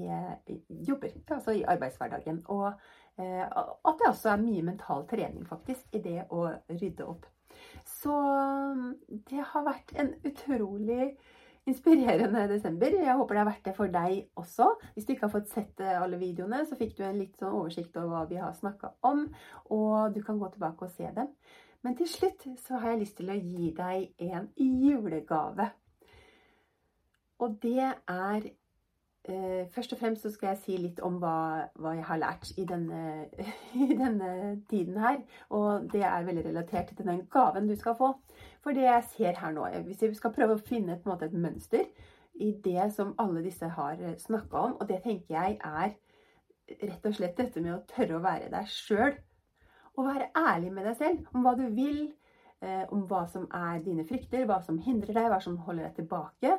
jobber, 0.88 1.12
altså 1.28 1.58
i 1.60 1.66
arbeidshverdagen. 1.68 2.46
Og 2.56 2.72
at 3.20 4.00
det 4.00 4.08
også 4.08 4.30
er 4.32 4.40
mye 4.40 4.64
mental 4.64 5.04
trening, 5.10 5.44
faktisk, 5.44 5.90
i 5.92 6.00
det 6.00 6.22
å 6.32 6.46
rydde 6.72 7.04
opp. 7.04 7.28
Så 7.88 8.14
um, 8.14 8.96
det 9.30 9.44
har 9.52 9.66
vært 9.66 9.94
en 10.00 10.14
utrolig 10.28 11.12
inspirerende 11.70 12.48
desember. 12.50 12.94
Jeg 13.04 13.18
håper 13.18 13.36
det 13.36 13.42
har 13.44 13.50
vært 13.50 13.66
det 13.68 13.76
for 13.78 13.94
deg 13.94 14.40
også. 14.40 14.70
Hvis 14.94 15.08
du 15.08 15.14
ikke 15.14 15.28
har 15.28 15.34
fått 15.34 15.52
sett 15.52 15.82
eh, 15.84 15.98
alle 16.02 16.20
videoene, 16.22 16.64
så 16.66 16.78
fikk 16.80 16.96
du 16.98 17.04
en 17.06 17.20
litt 17.20 17.38
sånn 17.40 17.56
oversikt 17.56 17.98
over 18.00 18.14
hva 18.14 18.24
vi 18.30 18.40
har 18.42 18.56
snakka 18.58 18.94
om, 19.10 19.26
og 19.76 20.16
du 20.16 20.22
kan 20.26 20.40
gå 20.42 20.50
tilbake 20.54 20.88
og 20.88 20.96
se 20.96 21.12
dem. 21.16 21.30
Men 21.86 21.96
til 21.96 22.10
slutt 22.12 22.48
så 22.60 22.80
har 22.80 22.94
jeg 22.94 23.04
lyst 23.04 23.20
til 23.20 23.32
å 23.32 23.38
gi 23.38 23.70
deg 23.76 24.26
en 24.32 24.50
julegave. 24.58 25.70
Og 27.40 27.56
det 27.64 27.86
er 27.88 28.50
Først 29.76 29.94
og 29.94 30.00
fremst 30.00 30.24
så 30.26 30.32
skal 30.34 30.54
jeg 30.54 30.60
si 30.64 30.78
litt 30.82 31.00
om 31.06 31.20
hva, 31.22 31.68
hva 31.78 31.94
jeg 31.98 32.06
har 32.08 32.22
lært 32.22 32.50
i 32.58 32.66
denne, 32.70 33.28
i 33.86 33.90
denne, 33.94 34.30
tiden 34.72 34.98
her. 35.02 35.20
Og 35.56 35.86
det 35.94 36.02
er 36.08 36.26
veldig 36.26 36.46
relatert 36.48 36.94
til 36.96 37.08
den 37.08 37.26
gaven 37.32 37.70
du 37.70 37.76
skal 37.78 37.98
få. 38.00 38.14
For 38.64 38.76
det 38.76 38.88
jeg 38.88 39.08
ser 39.14 39.40
her 39.40 39.54
nå 39.56 39.68
Hvis 39.86 40.02
vi 40.08 40.14
skal 40.18 40.34
prøve 40.36 40.58
å 40.58 40.64
finne 40.72 40.98
et, 40.98 41.06
måte, 41.06 41.30
et 41.30 41.38
mønster 41.38 41.86
i 42.40 42.54
det 42.64 42.90
som 42.96 43.16
alle 43.20 43.44
disse 43.46 43.68
har 43.68 44.02
eh, 44.02 44.18
snakka 44.18 44.66
om, 44.66 44.78
og 44.80 44.88
det 44.90 45.02
tenker 45.04 45.36
jeg 45.36 45.58
er 45.60 45.96
rett 46.80 47.06
og 47.10 47.16
slett 47.18 47.38
dette 47.38 47.62
med 47.62 47.74
å 47.76 47.84
tørre 47.90 48.20
å 48.20 48.24
være 48.24 48.52
deg 48.54 48.70
sjøl 48.72 49.18
å 50.00 50.08
være 50.08 50.30
ærlig 50.38 50.72
med 50.74 50.88
deg 50.88 50.98
selv 51.00 51.36
om 51.36 51.46
hva 51.46 51.56
du 51.60 51.66
vil, 51.76 52.02
eh, 52.62 52.86
om 52.94 53.06
hva 53.10 53.26
som 53.32 53.48
er 53.54 53.84
dine 53.86 54.06
frykter, 54.08 54.46
hva 54.48 54.62
som 54.66 54.80
hindrer 54.80 55.16
deg, 55.16 55.30
hva 55.32 55.40
som 55.44 55.58
holder 55.66 55.90
deg 55.90 56.02
tilbake, 56.02 56.58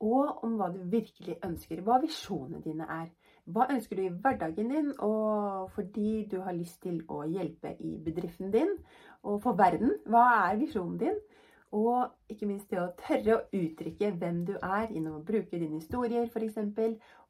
og 0.00 0.44
om 0.46 0.58
hva 0.58 0.68
du 0.74 0.78
virkelig 0.92 1.38
ønsker, 1.44 1.82
hva 1.86 1.98
visjonene 2.02 2.62
dine 2.64 2.86
er. 2.98 3.08
Hva 3.48 3.66
ønsker 3.72 3.96
du 3.96 4.02
i 4.04 4.12
hverdagen 4.12 4.68
din, 4.70 4.92
og 5.00 5.70
fordi 5.72 6.26
du 6.30 6.38
har 6.44 6.52
lyst 6.52 6.82
til 6.84 7.00
å 7.08 7.22
hjelpe 7.24 7.72
i 7.80 7.96
bedriften 8.04 8.52
din 8.52 8.74
og 9.24 9.40
for 9.42 9.56
verden? 9.58 9.96
Hva 10.06 10.26
er 10.50 10.60
visjonen 10.60 11.00
din? 11.00 11.18
Og 11.72 12.32
ikke 12.32 12.46
minst 12.48 12.70
det 12.70 12.78
å 12.80 12.92
tørre 12.96 13.34
å 13.34 13.42
uttrykke 13.56 14.12
hvem 14.20 14.44
du 14.48 14.54
er 14.56 14.86
gjennom 14.92 15.18
å 15.18 15.24
bruke 15.24 15.58
dine 15.58 15.80
historier 15.80 16.28
f.eks. 16.28 16.60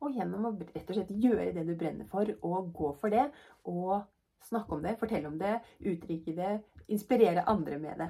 Og 0.02 0.14
gjennom 0.14 0.46
å 0.50 0.54
rett 0.58 0.84
og 0.84 0.94
slett 0.94 1.10
gjøre 1.10 1.54
det 1.56 1.66
du 1.66 1.74
brenner 1.78 2.06
for, 2.10 2.30
og 2.42 2.70
gå 2.74 2.92
for 3.00 3.14
det. 3.14 3.30
Og 3.66 4.04
Snakke 4.48 4.74
om 4.74 4.82
det, 4.82 4.96
fortelle 4.98 5.28
om 5.28 5.38
det, 5.38 5.60
uttrykke 5.80 6.32
det, 6.36 6.60
inspirere 6.88 7.48
andre 7.48 7.78
med 7.78 7.98
det. 7.98 8.08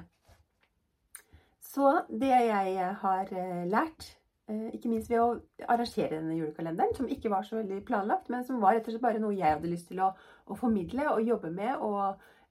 Så 1.59 2.01
det 2.09 2.29
jeg 2.29 2.93
har 3.01 3.33
eh, 3.33 3.65
lært, 3.67 4.18
ikke 4.49 4.89
minst 4.89 5.11
ved 5.11 5.21
å 5.21 5.29
arrangere 5.69 6.15
denne 6.15 6.37
julekalenderen, 6.39 6.95
som 6.97 7.09
ikke 7.11 7.31
var 7.31 7.45
så 7.45 7.59
veldig 7.59 7.83
planlagt, 7.85 8.31
men 8.33 8.45
som 8.47 8.61
var 8.63 8.75
rett 8.75 8.87
og 8.87 8.95
slett 8.95 9.05
bare 9.05 9.21
noe 9.21 9.37
jeg 9.37 9.55
hadde 9.55 9.71
lyst 9.71 9.89
til 9.91 10.01
å, 10.01 10.09
å 10.49 10.57
formidle 10.57 11.05
og 11.11 11.21
jobbe 11.27 11.51
med, 11.53 11.75
og 11.85 12.01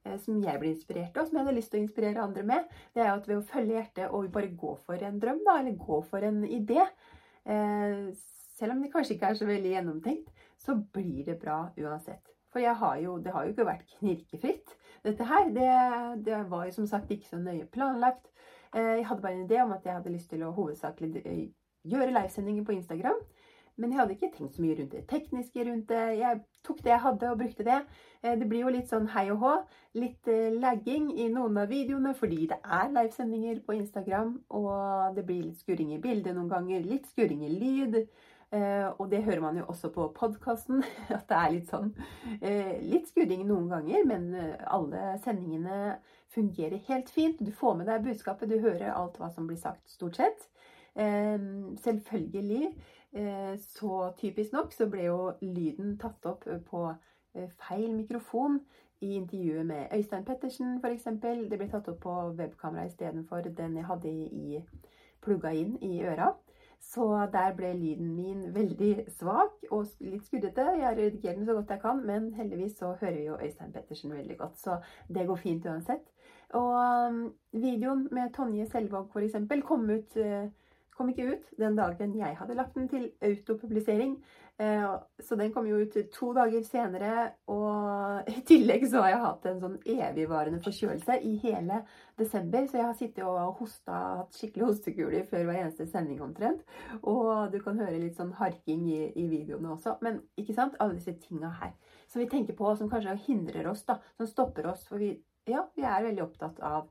eh, 0.07 0.17
som 0.23 0.39
jeg 0.43 0.63
ble 0.63 0.73
inspirert 0.75 1.19
av, 1.19 1.27
som 1.27 1.39
jeg 1.39 1.45
hadde 1.45 1.57
lyst 1.59 1.73
til 1.75 1.81
å 1.81 1.87
inspirere 1.87 2.25
andre 2.25 2.47
med, 2.47 2.73
det 2.95 3.03
er 3.05 3.11
jo 3.11 3.19
at 3.19 3.29
ved 3.31 3.41
å 3.41 3.47
følge 3.51 3.79
hjertet 3.79 4.15
og 4.15 4.33
bare 4.35 4.55
gå 4.63 4.75
for 4.87 5.09
en 5.11 5.21
drøm, 5.23 5.45
da, 5.47 5.59
eller 5.63 5.79
gå 5.83 6.01
for 6.11 6.31
en 6.31 6.43
idé, 6.47 6.87
selv 8.59 8.75
om 8.75 8.83
det 8.83 8.91
kanskje 8.93 9.15
ikke 9.17 9.31
er 9.33 9.39
så 9.39 9.47
veldig 9.49 9.71
gjennomtenkt, 9.73 10.33
så 10.59 10.75
blir 10.95 11.25
det 11.27 11.39
bra 11.41 11.69
uansett. 11.79 12.35
For 12.53 12.65
har 12.65 12.97
jo, 12.97 13.19
det 13.23 13.33
har 13.33 13.45
jo 13.45 13.53
ikke 13.53 13.69
vært 13.69 13.91
knirkefritt. 13.99 14.75
Dette 15.05 15.25
her, 15.29 15.51
det, 15.55 15.71
det, 16.27 16.39
var 16.51 16.67
jo 16.67 16.75
som 16.79 16.87
sagt 16.89 17.11
ikke 17.13 17.29
så 17.29 17.39
nøye 17.39 17.69
planlagt. 17.73 18.31
Eh, 18.75 18.99
jeg 18.99 19.07
hadde 19.07 19.23
bare 19.23 19.37
en 19.37 19.45
idé 19.45 19.61
om 19.63 19.73
at 19.77 19.85
jeg 19.85 19.95
hadde 19.95 20.13
lyst 20.13 20.31
til 20.33 20.43
å 20.45 20.55
hovedsakelig 20.57 21.23
eh, 21.25 21.45
gjøre 21.91 22.15
livesendinger 22.15 22.67
på 22.67 22.77
Instagram. 22.77 23.19
Men 23.79 23.93
jeg 23.93 24.01
hadde 24.01 24.15
ikke 24.17 24.31
tenkt 24.35 24.57
så 24.57 24.63
mye 24.65 24.75
rundt 24.79 24.95
det 24.97 25.05
tekniske 25.11 25.65
rundt 25.69 25.93
det. 25.93 26.05
Jeg 26.19 26.41
tok 26.67 26.81
det 26.83 26.91
jeg 26.91 27.03
hadde 27.05 27.29
og 27.31 27.43
brukte 27.43 27.67
det. 27.67 27.77
Eh, 28.25 28.35
det 28.41 28.49
blir 28.51 28.65
jo 28.65 28.73
litt 28.75 28.91
sånn 28.91 29.07
hei 29.15 29.29
og 29.35 29.45
hå. 29.45 29.53
Litt 30.03 30.31
lagging 30.59 31.13
i 31.15 31.29
noen 31.33 31.61
av 31.63 31.71
videoene 31.71 32.15
fordi 32.19 32.49
det 32.51 32.59
er 32.65 32.91
livesendinger 32.97 33.63
på 33.67 33.79
Instagram. 33.79 34.35
Og 34.59 35.15
det 35.15 35.27
blir 35.29 35.45
litt 35.47 35.63
skurring 35.63 35.95
i 35.95 36.03
bildet 36.03 36.35
noen 36.35 36.51
ganger. 36.51 36.83
Litt 36.83 37.07
skurring 37.13 37.47
i 37.47 37.53
lyd. 37.55 38.03
Eh, 38.51 38.87
og 38.97 39.11
det 39.11 39.25
hører 39.25 39.41
man 39.41 39.57
jo 39.61 39.65
også 39.69 39.91
på 39.93 40.07
podkasten, 40.17 40.81
at 41.17 41.27
det 41.29 41.37
er 41.37 41.51
litt 41.53 41.69
sånn 41.69 41.91
eh, 42.41 42.79
Litt 42.81 43.11
skurring 43.11 43.43
noen 43.45 43.67
ganger, 43.69 44.07
men 44.09 44.31
eh, 44.33 44.55
alle 44.73 45.19
sendingene 45.21 45.99
fungerer 46.33 46.81
helt 46.89 47.13
fint. 47.13 47.43
Du 47.45 47.53
får 47.53 47.77
med 47.77 47.91
deg 47.91 48.07
budskapet, 48.07 48.49
du 48.49 48.57
hører 48.63 48.95
alt 48.95 49.21
hva 49.21 49.29
som 49.35 49.49
blir 49.49 49.61
sagt, 49.61 49.85
stort 49.93 50.17
sett. 50.17 50.49
Selvfølgelig, 50.99 52.73
så 53.63 54.13
typisk 54.19 54.53
nok, 54.53 54.73
så 54.75 54.89
ble 54.91 55.05
jo 55.07 55.21
lyden 55.41 55.95
tatt 56.03 56.27
opp 56.27 56.43
på 56.67 56.81
feil 57.63 57.93
mikrofon 57.95 58.59
i 59.01 59.15
intervjuet 59.15 59.67
med 59.67 59.95
Øystein 59.95 60.25
Pettersen 60.25 60.81
f.eks. 60.83 61.07
Det 61.23 61.59
ble 61.59 61.69
tatt 61.71 61.89
opp 61.93 62.01
på 62.03 62.17
webkamera 62.41 62.89
istedenfor 62.89 63.47
den 63.61 63.77
jeg 63.79 63.87
hadde 63.87 64.11
i 64.11 64.63
plugga 65.23 65.53
inn 65.55 65.77
i 65.83 66.03
øra. 66.03 66.33
Så 66.81 67.05
der 67.33 67.55
ble 67.59 67.73
lyden 67.75 68.13
min 68.15 68.43
veldig 68.55 69.05
svak 69.19 69.65
og 69.71 69.87
litt 70.01 70.27
skuddete. 70.27 70.67
Jeg 70.79 70.97
redigerer 70.99 71.35
den 71.37 71.47
så 71.47 71.57
godt 71.57 71.73
jeg 71.75 71.83
kan, 71.83 72.05
men 72.07 72.31
heldigvis 72.35 72.79
så 72.79 72.93
hører 73.01 73.23
jo 73.25 73.39
Øystein 73.43 73.73
Pettersen 73.73 74.15
veldig 74.15 74.39
godt. 74.39 74.59
Så 74.59 74.79
det 75.09 75.27
går 75.27 75.43
fint 75.43 75.67
uansett. 75.67 76.07
Og 76.55 76.79
um, 77.11 77.19
videoen 77.53 78.07
med 78.13 78.33
Tonje 78.35 78.67
Selvåg 78.67 79.11
f.eks. 79.13 79.37
kom 79.67 79.91
ut 79.91 80.17
kom 80.99 81.13
ikke 81.13 81.31
ut 81.33 81.49
den 81.61 81.79
dagen 81.79 82.17
jeg 82.19 82.37
hadde 82.37 82.59
lagt 82.59 82.77
den 82.77 82.89
til 82.91 83.09
autopublisering. 83.25 84.19
Eh, 84.59 84.87
så 85.23 85.37
den 85.39 85.53
kom 85.55 85.69
jo 85.71 85.79
ut 85.79 85.95
to 86.11 86.33
dager 86.35 86.65
senere, 86.67 87.29
og 87.47 88.27
i 88.33 88.41
tillegg 88.49 88.89
så 88.91 89.05
har 89.05 89.13
jeg 89.13 89.21
hatt 89.23 89.47
en 89.47 89.61
sånn 89.63 89.77
evigvarende 89.87 90.59
forkjølelse 90.65 91.21
i 91.23 91.37
hele 91.45 91.85
desember. 92.19 92.67
Så 92.67 92.81
jeg 92.81 92.89
har 92.89 92.99
sittet 92.99 93.23
og 93.27 93.61
hosta, 93.61 94.01
hatt 94.25 94.35
skikkelig 94.41 94.73
hostekuler 94.73 95.29
før 95.31 95.47
hver 95.47 95.61
eneste 95.63 95.87
sending 95.87 96.25
omtrent. 96.27 96.67
Og 97.05 97.53
du 97.55 97.61
kan 97.63 97.79
høre 97.79 98.03
litt 98.03 98.19
sånn 98.19 98.35
harking 98.41 98.85
i, 98.91 99.01
i 99.15 99.29
videoene 99.31 99.77
også. 99.77 100.01
Men 100.03 100.25
ikke 100.41 100.59
sant, 100.59 100.77
alle 100.83 100.99
disse 100.99 101.15
tinga 101.23 101.55
her 101.63 101.77
som 102.09 102.23
vi 102.23 102.29
tenker 102.29 102.57
på, 102.57 102.75
som 102.77 102.91
kanskje 102.91 103.19
hindrer 103.29 103.67
oss, 103.71 103.85
da, 103.87 103.99
som 104.17 104.27
stopper 104.27 104.67
oss. 104.73 104.87
For 104.89 104.99
vi, 104.99 105.13
ja, 105.47 105.67
vi 105.77 105.85
er 105.87 106.07
veldig 106.09 106.25
opptatt 106.25 106.59
av 106.65 106.89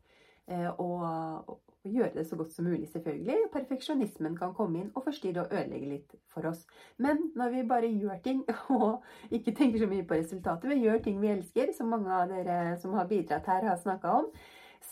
eh, 0.47 0.69
å 0.71 1.57
og 1.88 1.93
gjøre 1.95 2.13
det 2.13 2.26
så 2.28 2.36
godt 2.36 2.54
som 2.54 2.65
mulig, 2.67 2.88
selvfølgelig. 2.91 3.38
Perfeksjonismen 3.54 4.36
kan 4.38 4.54
komme 4.58 4.82
inn 4.82 4.89
og 4.95 5.06
forstyrre 5.06 5.45
og 5.45 5.54
ødelegge 5.54 5.89
litt 5.91 6.15
for 6.34 6.47
oss. 6.50 6.65
Men 6.97 7.30
når 7.38 7.54
vi 7.54 7.63
bare 7.69 7.91
gjør 7.91 8.19
ting 8.26 8.43
og 8.78 9.04
ikke 9.32 9.56
tenker 9.56 9.84
så 9.84 9.89
mye 9.91 10.06
på 10.08 10.19
resultatet, 10.19 10.69
vi 10.71 10.82
gjør 10.84 11.04
ting 11.06 11.21
vi 11.21 11.32
elsker, 11.34 11.71
som 11.78 11.93
mange 11.93 12.12
av 12.13 12.28
dere 12.32 12.76
som 12.82 12.97
har 12.97 13.08
bidratt 13.10 13.47
her, 13.47 13.69
har 13.71 13.80
snakka 13.82 14.17
om, 14.21 14.28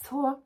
så, 0.06 0.38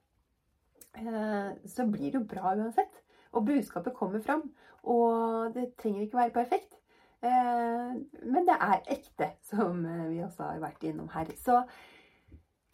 eh, 0.97 1.53
så 1.69 1.85
blir 1.85 2.09
det 2.09 2.19
jo 2.21 2.25
bra 2.33 2.55
uansett. 2.55 3.03
Og 3.37 3.45
budskapet 3.45 3.93
kommer 3.93 4.25
fram. 4.25 4.47
Og 4.89 5.53
det 5.53 5.73
trenger 5.77 6.07
ikke 6.07 6.17
være 6.17 6.35
perfekt. 6.39 6.79
Eh, 7.21 7.93
men 8.25 8.47
det 8.47 8.57
er 8.57 8.81
ekte, 8.95 9.33
som 9.45 9.83
vi 10.09 10.23
også 10.25 10.53
har 10.53 10.63
vært 10.63 10.87
innom 10.89 11.11
her. 11.13 11.29
Så 11.37 11.61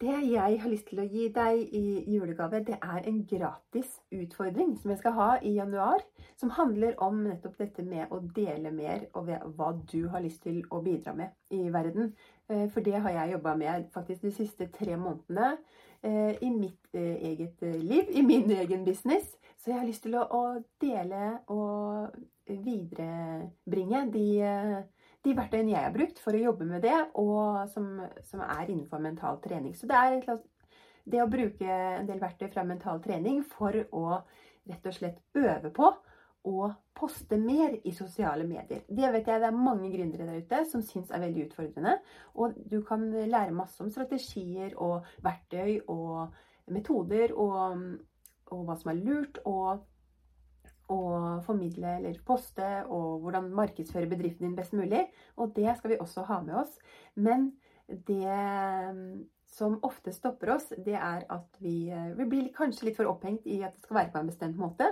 det 0.00 0.16
jeg 0.28 0.58
har 0.60 0.68
lyst 0.68 0.90
til 0.90 1.00
å 1.00 1.06
gi 1.08 1.28
deg 1.32 1.72
i 1.74 2.02
julegave, 2.12 2.60
det 2.66 2.76
er 2.76 3.06
en 3.08 3.22
gratis 3.28 3.94
utfordring 4.12 4.74
som 4.76 4.92
jeg 4.92 5.00
skal 5.00 5.14
ha 5.16 5.28
i 5.40 5.54
januar. 5.56 6.04
Som 6.36 6.52
handler 6.52 6.98
om 7.00 7.22
nettopp 7.24 7.56
dette 7.62 7.84
med 7.86 8.12
å 8.12 8.20
dele 8.36 8.72
mer 8.76 9.06
og 9.16 9.30
hva 9.56 9.70
du 9.88 10.02
har 10.12 10.20
lyst 10.20 10.42
til 10.44 10.60
å 10.68 10.82
bidra 10.84 11.14
med 11.16 11.32
i 11.48 11.70
verden. 11.72 12.12
Eh, 12.48 12.66
for 12.74 12.84
det 12.84 13.00
har 13.00 13.14
jeg 13.14 13.32
jobba 13.36 13.56
med 13.56 13.88
faktisk 13.94 14.26
de 14.26 14.34
siste 14.36 14.68
tre 14.74 14.98
månedene 15.00 15.54
eh, 16.02 16.36
i 16.44 16.50
mitt 16.52 16.92
eh, 16.92 17.16
eget 17.32 17.64
liv, 17.64 18.12
i 18.12 18.22
min 18.26 18.52
egen 18.52 18.84
business. 18.84 19.32
Så 19.56 19.72
jeg 19.72 19.80
har 19.80 19.88
lyst 19.88 20.04
til 20.04 20.18
å 20.20 20.42
dele 20.82 21.38
og 21.48 22.12
viderebringe 22.46 24.04
de 24.12 24.28
de 25.26 25.34
verktøyene 25.34 25.74
jeg 25.74 25.82
har 25.88 25.94
brukt 25.94 26.20
for 26.22 26.36
å 26.36 26.42
jobbe 26.42 26.66
med 26.68 26.84
det, 26.86 26.96
og 27.18 27.66
som, 27.72 27.88
som 28.26 28.42
er 28.46 28.68
innenfor 28.70 29.02
mental 29.02 29.40
trening. 29.42 29.74
Så 29.74 29.88
det 29.90 29.98
er 29.98 30.40
det 31.06 31.22
å 31.22 31.30
bruke 31.30 31.66
en 31.70 32.06
del 32.08 32.22
verktøy 32.22 32.48
fra 32.52 32.66
mental 32.66 33.02
trening 33.02 33.42
for 33.46 33.74
å 33.74 34.20
rett 34.66 34.86
og 34.86 34.94
slett 34.94 35.38
øve 35.38 35.70
på 35.74 35.90
å 36.46 36.68
poste 36.96 37.38
mer 37.42 37.74
i 37.84 37.92
sosiale 37.94 38.46
medier. 38.46 38.84
Det 38.86 39.10
vet 39.12 39.28
jeg 39.28 39.42
det 39.42 39.48
er 39.48 39.58
mange 39.58 39.90
gründere 39.92 40.28
der 40.28 40.44
ute 40.44 40.62
som 40.70 40.82
syns 40.86 41.10
er 41.10 41.22
veldig 41.24 41.48
utfordrende. 41.48 41.96
Og 42.38 42.54
du 42.70 42.78
kan 42.86 43.04
lære 43.10 43.54
masse 43.54 43.82
om 43.82 43.90
strategier 43.92 44.76
og 44.78 45.06
verktøy 45.26 45.82
og 45.92 46.36
metoder 46.72 47.34
og, 47.34 47.82
og 48.54 48.64
hva 48.66 48.78
som 48.78 48.94
er 48.94 49.02
lurt. 49.02 49.42
og 49.44 49.82
å 50.92 50.98
formidle 51.46 51.96
eller 51.98 52.18
poste, 52.26 52.66
og 52.92 53.22
hvordan 53.24 53.50
markedsføre 53.56 54.10
bedriften 54.10 54.46
din 54.46 54.58
best 54.58 54.74
mulig. 54.76 55.06
Og 55.36 55.54
det 55.56 55.72
skal 55.78 55.94
vi 55.94 56.00
også 56.02 56.26
ha 56.28 56.40
med 56.44 56.60
oss. 56.62 56.76
Men 57.14 57.50
det 57.86 58.36
mm, 58.94 59.26
som 59.56 59.78
ofte 59.86 60.12
stopper 60.14 60.54
oss, 60.56 60.70
det 60.76 60.96
er 60.98 61.26
at 61.32 61.60
vi, 61.62 61.88
eh, 61.90 62.12
vi 62.18 62.28
blir 62.30 62.54
kanskje 62.54 62.88
litt 62.88 62.98
for 62.98 63.10
opphengt 63.10 63.46
i 63.46 63.62
at 63.62 63.74
det 63.74 63.84
skal 63.84 64.00
være 64.00 64.12
på 64.14 64.22
en 64.22 64.30
bestemt 64.30 64.58
måte. 64.60 64.90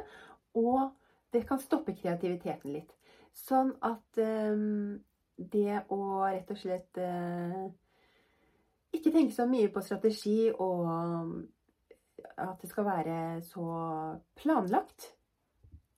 Og 0.59 0.91
det 1.35 1.45
kan 1.49 1.63
stoppe 1.63 1.97
kreativiteten 1.99 2.75
litt. 2.75 2.93
Sånn 3.35 3.73
at 3.83 4.21
um, 4.23 4.95
det 5.35 5.81
å 5.91 5.99
rett 6.23 6.53
og 6.55 6.61
slett 6.61 7.01
uh, 7.03 7.65
ikke 8.95 9.11
tenke 9.11 9.35
så 9.35 9.49
mye 9.51 9.73
på 9.75 9.83
strategi 9.83 10.53
og 10.53 10.87
at 12.39 12.63
det 12.63 12.71
skal 12.71 12.87
være 12.87 13.17
så 13.43 13.67
planlagt 14.39 15.11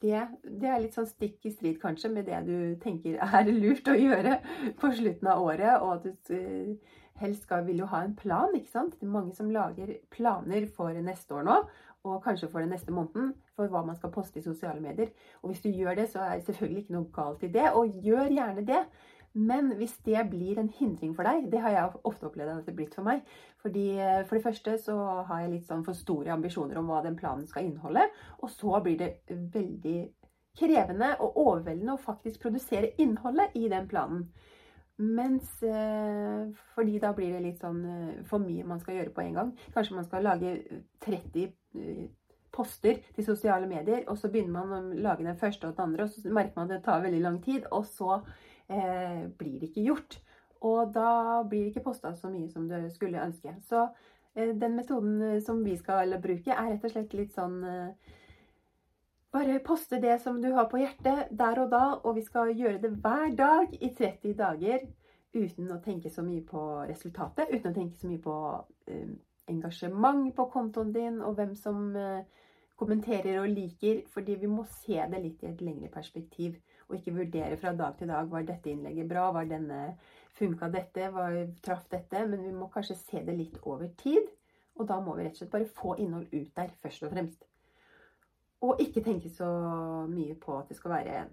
det, 0.03 0.21
det, 0.45 0.69
er 0.69 0.83
litt 0.83 0.97
sånn 0.97 1.09
stikk 1.09 1.47
i 1.49 1.55
strid 1.55 1.81
kanskje 1.81 2.11
med 2.13 2.29
det 2.29 2.43
du 2.45 2.77
tenker 2.83 3.17
er 3.23 3.49
lurt 3.49 3.89
å 3.89 3.97
gjøre 3.97 4.39
på 4.81 4.93
slutten 4.99 5.31
av 5.33 5.43
året, 5.43 5.81
og 5.81 5.97
at 5.97 6.29
du 6.29 6.37
eh, 6.37 6.95
helst 7.23 7.47
skal, 7.47 7.65
vil 7.65 7.81
jo 7.81 7.89
ha 7.91 8.03
en 8.05 8.15
plan, 8.19 8.53
ikke 8.57 8.73
sant? 8.73 8.99
Det 9.01 9.09
er 9.09 9.15
mange 9.15 9.35
som 9.37 9.51
lager 9.53 9.95
planer 10.13 10.69
for 10.77 10.93
neste 11.01 11.39
år 11.39 11.47
nå, 11.49 11.59
og 12.07 12.23
kanskje 12.23 12.51
for 12.53 12.63
den 12.63 12.71
neste 12.75 12.93
måneden, 12.95 13.33
for 13.57 13.73
hva 13.73 13.83
man 13.87 13.97
skal 13.97 14.13
poste 14.15 14.39
i 14.39 14.45
sosiale 14.45 14.83
medier. 14.85 15.11
Og 15.43 15.51
hvis 15.51 15.65
du 15.65 15.71
gjør 15.73 15.97
det, 15.99 16.11
så 16.13 16.23
er 16.23 16.37
det 16.37 16.47
selvfølgelig 16.51 16.85
ikke 16.85 16.97
noe 16.99 17.13
galt 17.15 17.47
i 17.47 17.53
det, 17.57 17.71
og 17.73 17.97
gjør 18.05 18.35
gjerne 18.37 18.67
det. 18.69 18.83
Men 19.37 19.75
hvis 19.77 19.99
det 20.07 20.23
blir 20.31 20.57
en 20.59 20.71
hindring 20.73 21.13
for 21.17 21.29
deg, 21.29 21.51
det 21.53 21.61
har 21.61 21.75
jeg 21.75 22.01
ofte 22.09 22.29
opplevd 22.31 22.49
at 22.55 22.65
det 22.65 22.73
har 22.73 22.79
blitt 22.79 22.95
for 22.97 23.05
meg. 23.05 23.25
Fordi 23.61 23.85
eh, 24.01 24.23
For 24.25 24.39
det 24.39 24.45
første 24.47 24.77
så 24.81 24.97
har 25.29 25.43
jeg 25.43 25.53
litt 25.53 25.69
sånn 25.69 25.85
for 25.85 25.99
store 25.99 26.33
ambisjoner 26.33 26.81
om 26.81 26.89
hva 26.89 27.03
den 27.05 27.19
planen 27.21 27.45
skal 27.49 27.69
inneholde. 27.69 28.07
Og 28.41 28.53
så 28.53 28.81
blir 28.85 28.97
det 29.03 29.11
veldig 29.29 29.99
krevende 30.57 31.13
og 31.21 31.37
overveldende 31.37 31.99
å 31.99 32.01
faktisk 32.01 32.47
produsere 32.47 32.95
innholdet 33.03 33.59
i 33.61 33.67
den 33.69 33.89
planen. 33.91 34.31
Mens 34.97 35.61
eh, 35.61 36.49
Fordi 36.73 36.97
da 37.03 37.13
blir 37.13 37.37
det 37.37 37.45
litt 37.45 37.61
sånn 37.61 37.83
eh, 37.93 38.21
for 38.25 38.41
mye 38.41 38.65
man 38.65 38.81
skal 38.81 39.03
gjøre 39.03 39.13
på 39.13 39.27
en 39.27 39.41
gang. 39.43 39.57
Kanskje 39.77 39.99
man 39.99 40.09
skal 40.09 40.25
lage 40.31 40.57
30 41.05 41.53
poster 42.57 43.03
til 43.13 43.25
sosiale 43.25 43.69
medier, 43.69 44.07
og 44.09 44.17
så 44.17 44.31
begynner 44.33 44.65
man 44.65 44.91
å 44.95 45.01
lage 45.05 45.27
den 45.27 45.37
første 45.37 45.69
og 45.69 45.77
den 45.77 45.91
andre, 45.91 46.07
og 46.07 46.15
så 46.15 46.33
merker 46.33 46.57
man 46.57 46.71
at 46.71 46.79
det 46.79 46.85
tar 46.87 47.03
veldig 47.05 47.21
lang 47.21 47.37
tid, 47.45 47.67
og 47.69 47.85
så 47.85 48.23
eh, 48.69 49.27
blir 49.39 49.61
det 49.61 49.71
ikke 49.71 49.87
gjort. 49.89 50.19
Og 50.67 50.93
da 50.95 51.43
blir 51.49 51.67
det 51.67 51.75
ikke 51.75 51.87
posta 51.91 52.15
så 52.17 52.31
mye 52.33 52.49
som 52.51 52.69
du 52.69 52.77
skulle 52.93 53.23
ønske. 53.23 53.55
Så 53.69 53.87
eh, 54.35 54.55
den 54.57 54.77
metoden 54.77 55.21
eh, 55.23 55.41
som 55.45 55.65
vi 55.65 55.77
skal 55.77 56.17
bruke, 56.23 56.53
er 56.53 56.71
rett 56.73 56.87
og 56.87 56.95
slett 56.95 57.19
litt 57.19 57.35
sånn 57.37 57.61
eh, 57.65 58.15
Bare 59.37 59.59
poste 59.61 59.99
det 60.01 60.15
som 60.23 60.39
du 60.41 60.47
har 60.55 60.65
på 60.71 60.79
hjertet 60.81 61.29
der 61.37 61.59
og 61.61 61.69
da, 61.69 61.83
og 61.99 62.15
vi 62.17 62.23
skal 62.25 62.55
gjøre 62.57 62.79
det 62.81 62.93
hver 63.03 63.35
dag 63.37 63.75
i 63.75 63.91
30 63.93 64.33
dager. 64.39 64.87
Uten 65.37 65.69
å 65.75 65.81
tenke 65.85 66.09
så 66.09 66.23
mye 66.25 66.41
på 66.47 66.63
resultatet, 66.89 67.51
uten 67.53 67.75
å 67.75 67.77
tenke 67.77 68.01
så 68.01 68.09
mye 68.09 68.23
på 68.25 68.37
eh, 68.89 69.11
engasjement 69.53 70.31
på 70.37 70.47
kontoen 70.55 70.95
din, 70.95 71.21
og 71.21 71.37
hvem 71.37 71.53
som 71.59 71.91
eh, 72.01 72.47
kommenterer 72.81 73.43
og 73.43 73.51
liker, 73.53 74.03
fordi 74.13 74.39
vi 74.41 74.49
må 74.51 74.65
se 74.79 74.97
det 75.11 75.21
litt 75.21 75.45
i 75.45 75.51
et 75.51 75.63
lengre 75.65 75.91
perspektiv. 75.93 76.57
Og 76.89 76.99
ikke 76.99 77.17
vurdere 77.17 77.59
fra 77.59 77.73
dag 77.75 77.97
til 77.99 78.11
dag 78.13 78.31
var 78.31 78.47
dette 78.47 78.71
innlegget 78.71 79.09
bra, 79.11 79.31
var 79.35 79.49
denne 79.51 79.81
funka 80.39 80.69
dette, 80.71 81.09
var 81.13 81.39
traff 81.65 81.89
dette. 81.91 82.27
Men 82.31 82.45
vi 82.45 82.53
må 82.55 82.71
kanskje 82.73 82.99
se 83.01 83.25
det 83.27 83.35
litt 83.39 83.59
over 83.63 83.89
tid. 83.99 84.29
Og 84.77 84.89
da 84.89 85.01
må 85.01 85.17
vi 85.17 85.25
rett 85.25 85.39
og 85.39 85.43
slett 85.43 85.55
bare 85.55 85.75
få 85.81 85.97
innhold 85.99 86.29
ut 86.33 86.53
der, 86.57 86.71
først 86.83 87.09
og 87.09 87.13
fremst. 87.15 87.49
Og 88.67 88.81
ikke 88.81 89.03
tenke 89.05 89.31
så 89.33 89.49
mye 90.09 90.37
på 90.41 90.55
at 90.59 90.71
det 90.71 90.77
skal 90.77 90.95
være 90.95 91.27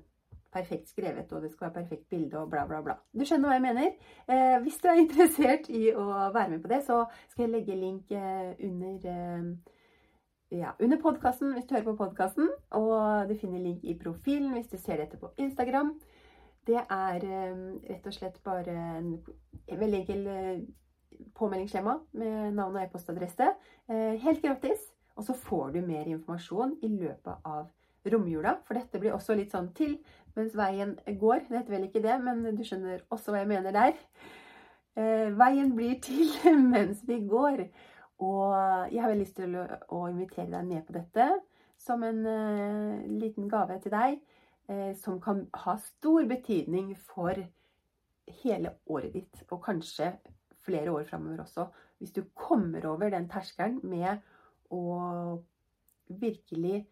perfekt 0.54 0.90
skrevet, 0.90 1.32
og 1.32 1.42
det 1.42 1.52
skal 1.52 1.66
være 1.66 1.84
perfekt 1.84 2.10
bilde, 2.10 2.38
og 2.38 2.50
bla, 2.50 2.66
bla, 2.70 2.82
bla. 2.86 2.98
Du 3.14 3.26
skjønner 3.26 3.50
hva 3.50 3.58
jeg 3.58 3.66
mener? 3.66 3.96
Eh, 4.30 4.58
hvis 4.62 4.78
du 4.82 4.90
er 4.90 5.02
interessert 5.06 5.70
i 5.70 5.88
å 5.94 6.08
være 6.36 6.50
med 6.56 6.62
på 6.64 6.72
det, 6.72 6.84
så 6.86 7.04
skal 7.32 7.48
jeg 7.48 7.54
legge 7.56 7.80
link 7.80 8.12
eh, 8.14 8.52
under 8.68 9.08
eh, 9.14 9.80
ja, 10.54 10.74
under 10.80 11.00
podkasten 11.02 11.54
hvis 11.56 11.66
du 11.66 11.74
hører 11.76 11.88
på 11.88 12.00
podkasten. 12.04 12.50
Og 12.78 13.30
du 13.30 13.36
finner 13.40 13.64
link 13.64 13.84
i 13.86 13.96
profilen 13.98 14.54
hvis 14.54 14.70
du 14.72 14.78
ser 14.78 15.02
dette 15.02 15.18
på 15.18 15.32
Instagram. 15.42 15.94
Det 16.68 16.80
er 16.80 17.26
um, 17.52 17.80
rett 17.90 18.06
og 18.08 18.16
slett 18.16 18.40
bare 18.46 18.74
en, 19.00 19.14
en 19.68 19.80
veldig 19.80 20.00
enkel 20.00 20.28
påmeldingsskjema 21.36 21.96
med 22.20 22.54
navn 22.56 22.78
og 22.78 22.84
e-postadresse. 22.86 23.50
Uh, 23.90 24.14
helt 24.24 24.44
gratis. 24.44 24.92
Og 25.18 25.26
så 25.28 25.36
får 25.38 25.74
du 25.74 25.82
mer 25.86 26.08
informasjon 26.10 26.78
i 26.86 26.90
løpet 26.90 27.50
av 27.50 27.68
romjula. 28.14 28.58
For 28.68 28.78
dette 28.78 29.02
blir 29.02 29.14
også 29.16 29.36
litt 29.38 29.54
sånn 29.54 29.72
til 29.78 29.98
mens 30.38 30.56
veien 30.58 30.96
går. 31.08 31.48
Det 31.50 31.60
heter 31.60 31.76
vel 31.76 31.90
ikke 31.90 32.04
det, 32.06 32.16
men 32.24 32.46
du 32.56 32.64
skjønner 32.66 33.04
også 33.14 33.34
hva 33.34 33.44
jeg 33.44 33.52
mener 33.52 33.76
der. 33.76 33.98
Uh, 34.94 35.34
veien 35.40 35.74
blir 35.74 35.98
til 36.06 36.30
mens 36.74 37.02
vi 37.10 37.24
går. 37.26 37.66
Og 38.22 38.54
jeg 38.94 39.02
har 39.02 39.10
veldig 39.10 39.26
lyst 39.26 39.40
til 39.40 39.56
å, 39.58 40.04
invitere 40.10 40.52
deg 40.52 40.70
med 40.70 40.86
på 40.86 40.96
dette 40.96 41.28
som 41.82 42.04
en 42.06 42.22
uh, 42.24 43.02
liten 43.20 43.50
gave 43.52 43.80
til 43.84 43.94
deg, 43.94 44.20
uh, 44.70 44.92
som 45.00 45.20
kan 45.24 45.44
ha 45.66 45.76
stor 45.82 46.28
betydning 46.30 46.94
for 46.96 47.40
hele 48.44 48.76
året 48.88 49.18
ditt, 49.18 49.42
og 49.50 49.64
kanskje 49.66 50.14
flere 50.64 50.94
år 50.94 51.08
framover 51.10 51.44
også. 51.44 51.68
Hvis 52.00 52.14
du 52.16 52.24
kommer 52.36 52.86
over 52.88 53.12
den 53.12 53.28
terskelen 53.32 53.82
med 53.84 54.22
å 54.72 55.40
virkelig 56.08 56.84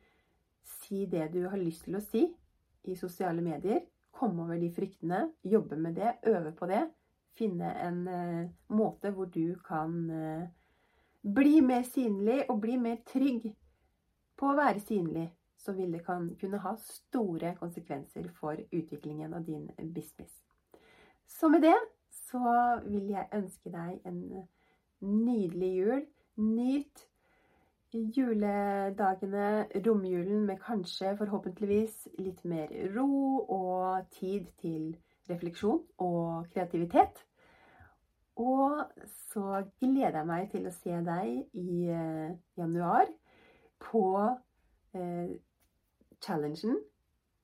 si 0.82 1.06
det 1.12 1.30
du 1.32 1.46
har 1.48 1.60
lyst 1.60 1.86
til 1.88 1.96
å 2.00 2.04
si 2.04 2.26
i 2.90 2.98
sosiale 3.00 3.44
medier, 3.46 3.86
komme 4.12 4.44
over 4.44 4.60
de 4.60 4.68
fryktene, 4.74 5.30
jobbe 5.48 5.78
med 5.80 5.96
det, 6.00 6.18
øve 6.28 6.52
på 6.58 6.68
det, 6.68 6.84
finne 7.38 7.72
en 7.80 8.02
uh, 8.10 8.50
måte 8.76 9.14
hvor 9.16 9.30
du 9.32 9.56
kan 9.64 9.96
bli 11.22 11.62
mer 11.62 11.84
synlig 11.86 12.46
og 12.50 12.62
bli 12.62 12.78
mer 12.82 13.02
trygg 13.08 13.52
på 14.38 14.50
å 14.50 14.58
være 14.58 14.82
synlig, 14.82 15.28
så 15.58 15.76
vil 15.78 15.92
det 15.94 16.02
kan 16.06 16.32
kunne 16.42 16.62
ha 16.64 16.74
store 16.82 17.54
konsekvenser 17.60 18.32
for 18.40 18.58
utviklingen 18.72 19.34
av 19.38 19.46
din 19.46 19.68
business. 19.94 20.34
Så 21.28 21.50
med 21.50 21.62
det 21.62 21.78
så 22.10 22.82
vil 22.86 23.14
jeg 23.14 23.30
ønske 23.38 23.70
deg 23.70 24.02
en 24.06 24.24
nydelig 25.02 25.72
jul. 25.76 26.04
Nyt 26.42 27.08
juledagene, 27.92 29.68
romjulen, 29.86 30.46
med 30.48 30.62
kanskje 30.64 31.16
forhåpentligvis 31.20 32.08
litt 32.20 32.44
mer 32.48 32.72
ro 32.96 33.42
og 33.52 34.08
tid 34.16 34.48
til 34.62 34.96
refleksjon 35.30 35.84
og 36.00 36.48
kreativitet. 36.54 37.20
Og 38.40 38.86
så 39.32 39.64
gleder 39.82 40.22
jeg 40.22 40.28
meg 40.28 40.48
til 40.52 40.68
å 40.68 40.74
se 40.76 41.02
deg 41.06 41.58
i 41.58 41.90
eh, 41.92 42.32
januar 42.58 43.12
på 43.82 44.06
eh, 44.96 45.36
challengen 46.24 46.80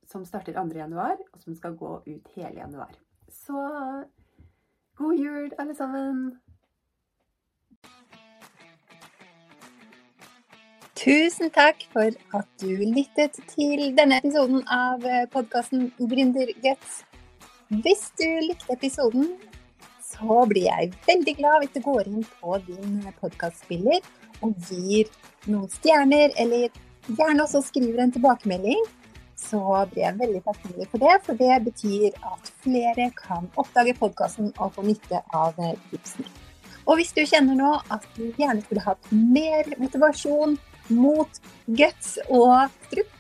som 0.08 0.24
starter 0.26 0.56
2. 0.56 0.72
januar, 0.78 1.20
og 1.34 1.42
som 1.44 1.56
skal 1.56 1.76
gå 1.76 1.98
ut 2.08 2.34
hele 2.36 2.60
januar. 2.62 2.94
Så 3.28 3.60
god 4.98 5.16
jul, 5.20 5.50
alle 5.60 5.76
sammen! 5.76 6.38
Tusen 10.98 11.52
takk 11.54 11.84
for 11.94 12.16
at 12.36 12.48
du 12.62 12.72
lyttet 12.82 13.38
til 13.52 13.92
denne 13.96 14.18
episoden 14.18 14.64
av 14.72 15.04
eh, 15.06 15.28
podkasten 15.32 15.92
Gründerguts. 16.00 17.04
Hvis 17.70 18.08
du 18.18 18.26
likte 18.48 18.74
episoden, 18.74 19.36
så 20.18 20.44
blir 20.50 20.68
jeg 20.68 20.94
veldig 21.08 21.34
glad 21.40 21.64
hvis 21.64 21.74
du 21.76 21.82
går 21.86 22.10
inn 22.10 22.26
på 22.40 22.60
din 22.68 23.00
podkastspiller 23.22 24.02
og 24.46 24.54
gir 24.70 25.10
noen 25.50 25.70
stjerner, 25.74 26.34
eller 26.38 26.68
gjerne 27.08 27.46
også 27.46 27.64
skriver 27.66 28.04
en 28.04 28.14
tilbakemelding. 28.14 28.84
Så 29.38 29.62
blir 29.92 30.04
jeg 30.04 30.18
veldig 30.18 30.42
takknemlig 30.46 30.88
for 30.92 31.04
det, 31.04 31.16
for 31.26 31.38
det 31.38 31.60
betyr 31.68 32.18
at 32.26 32.52
flere 32.64 33.10
kan 33.18 33.50
oppdage 33.56 33.94
podkasten 34.00 34.50
og 34.58 34.74
få 34.76 34.86
nytte 34.86 35.22
av 35.38 35.58
tipsene. 35.92 36.30
Og 36.88 36.98
hvis 36.98 37.14
du 37.14 37.22
kjenner 37.28 37.58
nå 37.60 37.76
at 37.94 38.06
du 38.16 38.30
gjerne 38.40 38.64
skulle 38.64 38.86
hatt 38.86 39.12
mer 39.12 39.68
motivasjon, 39.78 40.58
mot 40.94 41.40
guts 41.68 42.16
og 42.32 42.72